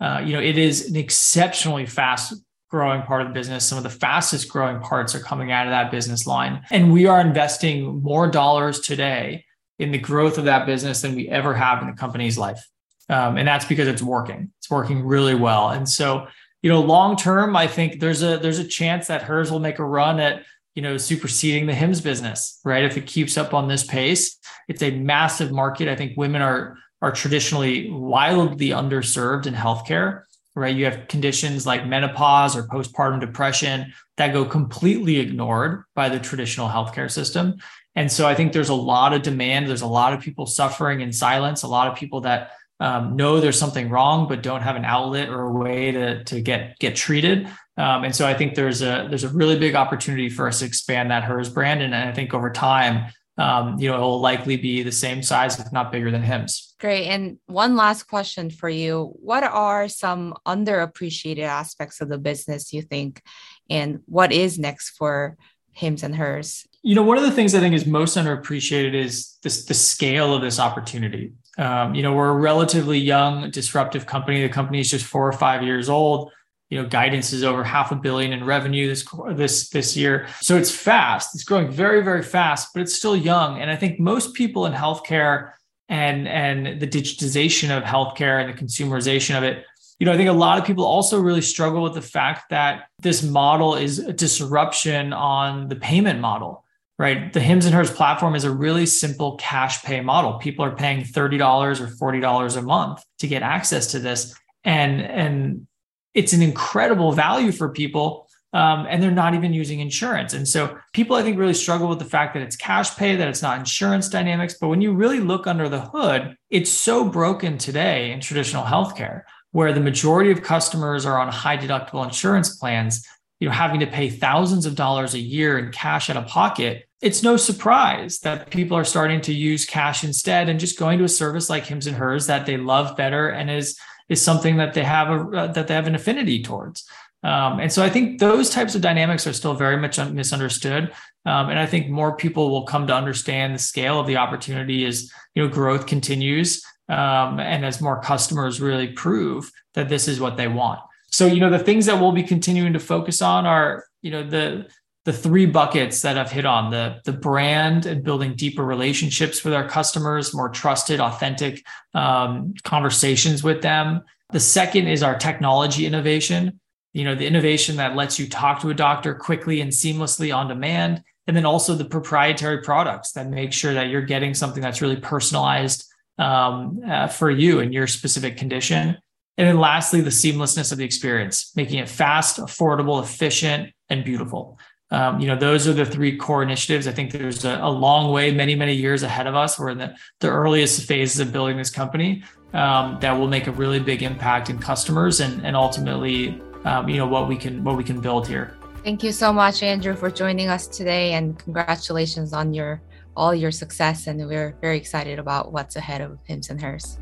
uh, 0.01 0.23
you 0.25 0.33
know, 0.33 0.41
it 0.41 0.57
is 0.57 0.89
an 0.89 0.97
exceptionally 0.97 1.87
fast 1.87 2.35
growing 2.71 3.03
part 3.03 3.23
of 3.23 3.29
the 3.29 3.35
business. 3.35 3.67
Some 3.67 3.79
of 3.79 3.85
the 3.85 3.91
fastest 3.91 4.49
growing 4.49 4.81
parts 4.81 5.15
are 5.15 5.21
coming 5.21 5.51
out 5.53 5.67
of 5.67 5.73
that 5.73 5.91
business 5.91 6.27
line. 6.27 6.63
And 6.71 6.93
we 6.93 7.07
are 7.07 7.21
investing 7.21 8.03
more 8.03 8.29
dollars 8.29 8.81
today 8.81 9.45
in 9.79 9.91
the 9.91 9.99
growth 9.99 10.39
of 10.39 10.45
that 10.45 10.67
business 10.67 11.03
than 11.03 11.15
we 11.15 11.29
ever 11.29 11.53
have 11.55 11.83
in 11.83 11.89
the 11.89 11.97
company's 11.97 12.39
life. 12.39 12.65
Um, 13.09 13.37
and 13.37 13.49
that's 13.49 13.65
because 13.65 13.89
it's 13.89 14.03
working. 14.03 14.53
It's 14.59 14.71
working 14.71 15.05
really 15.05 15.35
well. 15.35 15.71
And 15.71 15.89
so, 15.89 16.29
you 16.63 16.71
know, 16.71 16.81
long 16.81 17.17
term, 17.17 17.57
I 17.57 17.67
think 17.67 17.99
there's 17.99 18.23
a 18.23 18.39
there's 18.39 18.61
a 18.61 18.67
chance 18.67 19.09
that 19.09 19.23
hers 19.23 19.51
will 19.51 19.59
make 19.59 19.79
a 19.79 19.85
run 19.85 20.21
at 20.21 20.45
you 20.75 20.83
know 20.83 20.97
superseding 20.97 21.67
the 21.67 21.75
Hims 21.75 22.01
business, 22.01 22.61
right? 22.65 22.85
If 22.85 22.97
it 22.97 23.07
keeps 23.07 23.37
up 23.37 23.53
on 23.53 23.67
this 23.67 23.83
pace, 23.83 24.39
it's 24.69 24.83
a 24.83 24.93
massive 24.93 25.51
market. 25.51 25.89
I 25.89 25.97
think 25.97 26.17
women 26.17 26.43
are 26.43 26.77
are 27.03 27.13
traditionally 27.13 27.91
wildly 27.91 28.69
underserved 28.69 29.47
in 29.47 29.55
healthcare, 29.55 30.25
right? 30.55 30.75
You 30.75 30.85
have 30.85 31.09
conditions 31.09 31.67
like 31.67 31.87
menopause 31.87 32.57
or 32.57 32.65
postpartum 32.65 33.21
depression 33.21 33.93
that 34.17 34.33
go 34.33 34.45
completely 34.45 35.19
ignored 35.19 35.85
by 35.95 36.09
the 36.09 36.19
traditional 36.19 36.69
healthcare 36.69 37.11
system. 37.11 37.57
And 37.97 38.11
so 38.11 38.29
I 38.29 38.35
think 38.35 38.53
there's 38.53 38.69
a 38.69 38.75
lot 38.75 39.13
of 39.13 39.23
demand. 39.23 39.69
There's 39.69 39.83
a 39.83 39.87
lot 39.87 40.13
of 40.13 40.21
people 40.21 40.47
suffering 40.47 41.01
in 41.01 41.13
silence, 41.13 41.63
a 41.63 41.69
lot 41.69 41.89
of 41.89 41.97
people 41.97 42.21
that 42.23 42.53
um, 42.81 43.17
know 43.17 43.41
there's 43.41 43.59
something 43.59 43.91
wrong 43.91 44.27
but 44.27 44.43
don't 44.43 44.63
have 44.63 44.77
an 44.77 44.85
outlet 44.85 45.29
or 45.29 45.43
a 45.43 45.53
way 45.53 45.93
to, 45.93 46.25
to 46.25 46.41
get 46.41 46.79
get 46.79 46.97
treated. 46.97 47.47
Um, 47.77 48.05
and 48.05 48.15
so 48.15 48.27
I 48.27 48.35
think 48.35 48.55
there's 48.55 48.83
a 48.83 49.07
there's 49.09 49.25
a 49.25 49.29
really 49.29 49.59
big 49.59 49.75
opportunity 49.75 50.29
for 50.29 50.47
us 50.49 50.61
to 50.61 50.65
expand 50.65 51.11
that 51.11 51.25
hers 51.25 51.49
brand. 51.49 51.83
And 51.83 51.95
I 51.95 52.13
think 52.13 52.33
over 52.33 52.51
time, 52.51 53.13
um, 53.41 53.79
you 53.79 53.89
know, 53.89 53.97
it 53.97 54.01
will 54.01 54.21
likely 54.21 54.57
be 54.57 54.83
the 54.83 54.93
same 54.93 55.23
size, 55.23 55.59
if 55.59 55.73
not 55.73 55.91
bigger 55.91 56.11
than 56.11 56.23
Hims. 56.23 56.75
Great. 56.79 57.07
And 57.09 57.39
one 57.47 57.75
last 57.75 58.03
question 58.05 58.51
for 58.51 58.69
you. 58.69 59.13
What 59.15 59.45
are 59.45 59.89
some 59.89 60.35
underappreciated 60.47 61.45
aspects 61.45 62.03
of 62.03 62.11
the 62.11 62.19
business 62.19 62.73
you 62.73 62.83
think? 62.83 63.23
And 63.71 64.01
what 64.05 64.31
is 64.31 64.59
next 64.59 64.91
for 64.91 65.39
Hims 65.73 66.03
and 66.03 66.17
hers? 66.17 66.67
You 66.83 66.95
know, 66.95 67.03
one 67.03 67.17
of 67.17 67.23
the 67.23 67.31
things 67.31 67.55
I 67.55 67.61
think 67.61 67.75
is 67.75 67.87
most 67.87 68.17
underappreciated 68.17 68.95
is 68.95 69.39
this 69.43 69.65
the 69.65 69.75
scale 69.75 70.35
of 70.35 70.43
this 70.43 70.59
opportunity. 70.59 71.33
Um, 71.57 71.95
you 71.95 72.03
know, 72.03 72.13
we're 72.13 72.31
a 72.31 72.37
relatively 72.37 72.99
young, 72.99 73.51
disruptive 73.51 74.05
company. 74.05 74.43
The 74.43 74.49
company 74.49 74.81
is 74.81 74.91
just 74.91 75.07
four 75.07 75.27
or 75.27 75.33
five 75.33 75.63
years 75.63 75.89
old. 75.89 76.31
You 76.71 76.81
know, 76.81 76.89
guidance 76.89 77.33
is 77.33 77.43
over 77.43 77.65
half 77.65 77.93
a 77.93 77.97
billion 77.97 78.33
in 78.33 78.45
revenue 78.45 78.89
this 78.89 79.05
this 79.33 79.69
this 79.71 79.97
year. 79.97 80.29
So 80.41 80.57
it's 80.57 80.71
fast. 80.71 81.35
It's 81.35 81.45
growing 81.45 81.71
very, 81.71 82.03
very 82.03 82.23
fast, 82.23 82.71
but 82.73 82.81
it's 82.81 82.95
still 82.95 83.17
young. 83.17 83.61
And 83.61 83.71
I 83.71 83.77
think 83.77 84.01
most 84.01 84.35
people 84.35 84.67
in 84.67 84.73
healthcare 84.73 85.53
and 85.89 86.29
and 86.29 86.81
the 86.81 86.87
digitization 86.87 87.77
of 87.77 87.83
healthcare 87.83 88.41
and 88.41 88.49
the 88.49 88.63
consumerization 88.63 89.37
of 89.37 89.43
it 89.43 89.65
you 89.99 90.07
know, 90.07 90.13
I 90.13 90.17
think 90.17 90.31
a 90.31 90.33
lot 90.33 90.59
of 90.59 90.65
people 90.65 90.87
also 90.87 91.21
really 91.21 91.43
struggle 91.43 91.83
with 91.83 91.93
the 91.93 92.01
fact 92.01 92.49
that 92.49 92.87
this 93.01 93.23
model 93.23 93.75
is 93.75 93.99
a 93.99 94.15
disruption 94.15 95.13
on 95.13 95.69
the 95.69 95.77
payment 95.77 96.21
model 96.21 96.65
right? 97.01 97.33
The 97.33 97.41
Hims 97.41 97.65
and 97.65 97.75
Hers 97.75 97.91
platform 97.91 98.35
is 98.35 98.45
a 98.45 98.51
really 98.51 98.85
simple 98.85 99.37
cash 99.37 99.83
pay 99.83 100.03
model. 100.03 100.35
People 100.35 100.67
are 100.67 100.77
paying 100.77 101.03
$30 101.03 101.81
or 101.81 102.13
$40 102.13 102.57
a 102.59 102.61
month 102.61 103.03
to 103.21 103.27
get 103.27 103.43
access 103.43 103.93
to 103.93 103.99
this. 104.01 104.39
And, 104.65 105.01
and 105.01 105.67
it's 106.15 106.33
an 106.33 106.43
incredible 106.43 107.13
value 107.13 107.53
for 107.53 107.69
people. 107.69 108.29
Um, 108.53 108.87
and 108.89 109.01
they're 109.01 109.13
not 109.13 109.35
even 109.35 109.53
using 109.53 109.79
insurance. 109.79 110.35
And 110.35 110.47
so 110.47 110.77
people, 110.93 111.15
I 111.15 111.23
think, 111.23 111.39
really 111.39 111.55
struggle 111.55 111.87
with 111.87 112.01
the 112.01 112.05
fact 112.05 112.35
that 112.35 112.43
it's 112.43 112.57
cash 112.57 112.97
pay, 112.97 113.15
that 113.15 113.29
it's 113.29 113.43
not 113.43 113.61
insurance 113.61 114.09
dynamics. 114.09 114.57
But 114.61 114.69
when 114.69 114.81
you 114.81 114.93
really 114.93 115.21
look 115.21 115.47
under 115.47 115.69
the 115.69 115.83
hood, 115.83 116.37
it's 116.51 116.71
so 116.71 117.05
broken 117.05 117.59
today 117.59 118.11
in 118.11 118.19
traditional 118.19 118.65
healthcare, 118.65 119.23
where 119.53 119.73
the 119.73 119.79
majority 119.79 120.33
of 120.33 120.43
customers 120.43 121.07
are 121.07 121.17
on 121.21 121.29
high 121.29 121.59
deductible 121.59 122.03
insurance 122.03 122.57
plans, 122.57 123.07
you 123.39 123.47
know, 123.47 123.55
having 123.55 123.79
to 123.81 123.87
pay 123.87 124.11
thousands 124.11 124.67
of 124.67 124.75
dollars 124.75 125.15
a 125.15 125.21
year 125.21 125.57
in 125.57 125.71
cash 125.71 126.11
out 126.11 126.17
of 126.17 126.27
pocket 126.27 126.89
it's 127.01 127.23
no 127.23 127.37
surprise 127.37 128.19
that 128.21 128.51
people 128.51 128.77
are 128.77 128.85
starting 128.85 129.23
to 129.23 129.33
use 129.33 129.65
cash 129.65 130.05
instead 130.05 130.49
and 130.49 130.61
just 130.61 130.79
going 130.79 130.99
to 130.99 131.05
a 131.05 131.09
service 131.09 131.49
like 131.49 131.65
Hims 131.65 131.87
and 131.87 131.97
Hers 131.97 132.27
that 132.27 132.45
they 132.45 132.59
love 132.59 132.97
better 132.97 133.31
and 133.31 133.51
is 133.51 133.79
is 134.11 134.21
something 134.21 134.59
that 134.59 134.75
they 134.75 134.85
have 134.85 135.09
a 135.09 135.39
uh, 135.39 135.47
that 135.53 135.69
they 135.69 135.75
have 135.75 135.87
an 135.87 135.95
affinity 135.95 136.43
towards. 136.43 136.85
Um, 137.23 137.61
and 137.61 137.73
so 137.73 137.83
I 137.83 137.91
think 137.91 138.19
those 138.19 138.51
types 138.51 138.75
of 138.75 138.83
dynamics 138.83 139.27
are 139.27 139.33
still 139.33 139.55
very 139.55 139.77
much 139.77 139.99
misunderstood. 139.99 140.93
Um, 141.27 141.51
and 141.51 141.59
I 141.59 141.67
think 141.67 141.89
more 141.89 142.17
people 142.17 142.51
will 142.51 142.65
come 142.65 142.87
to 142.87 142.95
understand 142.95 143.55
the 143.55 143.59
scale 143.59 144.01
of 144.01 144.07
the 144.07 144.17
opportunity 144.17 144.85
as 144.85 145.11
you 145.35 145.43
know 145.43 145.49
growth 145.49 145.87
continues 145.87 146.63
um, 146.89 147.39
and 147.39 147.65
as 147.65 147.81
more 147.81 148.01
customers 148.01 148.61
really 148.61 148.89
prove 148.89 149.51
that 149.75 149.89
this 149.89 150.09
is 150.09 150.21
what 150.21 150.37
they 150.37 150.49
want. 150.49 150.81
So 151.11 151.27
you 151.27 151.41
know 151.41 151.51
the 151.51 151.59
things 151.59 151.87
that 151.87 152.01
we'll 152.01 152.13
be 152.13 152.23
continuing 152.23 152.73
to 152.73 152.81
focus 152.81 153.23
on 153.23 153.47
are 153.47 153.85
you 154.03 154.11
know 154.11 154.23
the 154.23 154.69
the 155.11 155.17
three 155.17 155.47
buckets 155.47 156.03
that 156.03 156.17
I've 156.17 156.31
hit 156.31 156.47
on 156.47 156.71
the, 156.71 157.01
the 157.05 157.13
brand 157.13 157.85
and 157.85 158.05
building 158.05 158.37
deeper 158.37 158.65
relationships 158.65 159.43
with 159.43 159.53
our 159.53 159.69
customers, 159.69 160.33
more 160.33 160.49
trusted, 160.49 161.01
authentic 161.01 161.67
um, 161.95 162.55
conversations 162.63 163.43
with 163.43 163.61
them. 163.61 164.03
The 164.31 164.39
second 164.39 164.87
is 164.87 165.03
our 165.03 165.19
technology 165.19 165.85
innovation, 165.85 166.61
you 166.93 167.03
know, 167.03 167.17
the 167.17 167.27
innovation 167.27 167.75
that 167.79 167.97
lets 167.97 168.21
you 168.21 168.29
talk 168.29 168.61
to 168.61 168.71
a 168.71 168.75
doctor 168.75 169.13
quickly 169.13 169.61
and 169.61 169.73
seamlessly 169.73 170.33
on 170.33 170.47
demand. 170.47 171.03
And 171.27 171.37
then 171.37 171.45
also 171.45 171.75
the 171.75 171.85
proprietary 171.87 172.63
products 172.63 173.11
that 173.13 173.29
make 173.29 173.53
sure 173.53 173.75
that 173.75 173.89
you're 173.89 174.03
getting 174.03 174.33
something 174.33 174.63
that's 174.63 174.81
really 174.81 174.95
personalized 174.95 175.93
um, 176.19 176.83
uh, 176.87 177.09
for 177.09 177.33
you 177.33 177.59
and 177.59 177.75
your 177.75 177.89
specific 177.89 178.37
condition. 178.37 178.97
And 179.37 179.49
then 179.49 179.59
lastly, 179.59 180.03
the 180.03 180.11
seamlessness 180.11 180.71
of 180.71 180.79
the 180.79 180.85
experience, 180.85 181.51
making 181.57 181.81
it 181.81 181.89
fast, 181.89 182.39
affordable, 182.39 183.03
efficient, 183.03 183.73
and 183.89 184.05
beautiful. 184.05 184.59
Um, 184.93 185.21
you 185.21 185.29
know, 185.29 185.37
those 185.37 185.69
are 185.69 185.73
the 185.73 185.87
three 185.87 186.17
core 186.17 186.43
initiatives. 186.43 186.89
I 186.89 186.93
think 186.93 187.13
there's 187.13 187.45
a, 187.45 187.61
a, 187.63 187.71
long 187.71 188.13
way, 188.13 188.33
many, 188.33 188.57
many 188.57 188.75
years 188.75 189.05
ahead 189.05 189.29
of 189.29 189.37
us. 189.37 189.59
We're 189.59 189.71
in 189.71 189.79
the, 189.79 189.95
the 190.19 190.29
earliest 190.29 190.87
phases 190.87 191.21
of 191.21 191.33
building 191.33 191.57
this 191.57 191.71
company 191.71 192.25
um, 192.55 192.99
that 193.01 193.13
will 193.13 193.29
make 193.29 193.47
a 193.47 193.53
really 193.53 193.79
big 193.79 194.03
impact 194.03 194.51
in 194.51 194.59
customers 194.59 195.21
and, 195.21 195.47
and 195.47 195.55
ultimately, 195.55 196.43
um, 196.65 196.89
you 196.89 196.97
know, 196.97 197.07
what 197.07 197.29
we 197.29 197.37
can 197.37 197.63
what 197.63 197.77
we 197.77 197.85
can 197.85 198.01
build 198.01 198.27
here. 198.27 198.57
Thank 198.83 199.03
you 199.03 199.13
so 199.13 199.33
much, 199.33 199.63
Andrew, 199.63 199.95
for 199.95 200.11
joining 200.11 200.49
us 200.49 200.67
today, 200.67 201.13
and 201.13 201.39
congratulations 201.39 202.33
on 202.33 202.53
your 202.53 202.83
all 203.17 203.35
your 203.35 203.51
success. 203.51 204.07
And 204.07 204.27
we're 204.27 204.57
very 204.61 204.77
excited 204.77 205.19
about 205.19 205.53
what's 205.53 205.77
ahead 205.77 206.01
of 206.01 206.19
Hims 206.25 206.51
and 206.51 206.61
Hers. 206.61 206.99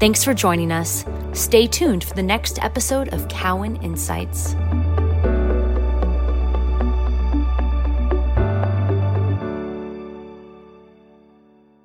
Thanks 0.00 0.24
for 0.24 0.32
joining 0.32 0.72
us. 0.72 1.04
Stay 1.32 1.66
tuned 1.66 2.02
for 2.02 2.14
the 2.14 2.22
next 2.22 2.58
episode 2.62 3.12
of 3.12 3.28
Cowen 3.28 3.76
Insights. 3.76 4.56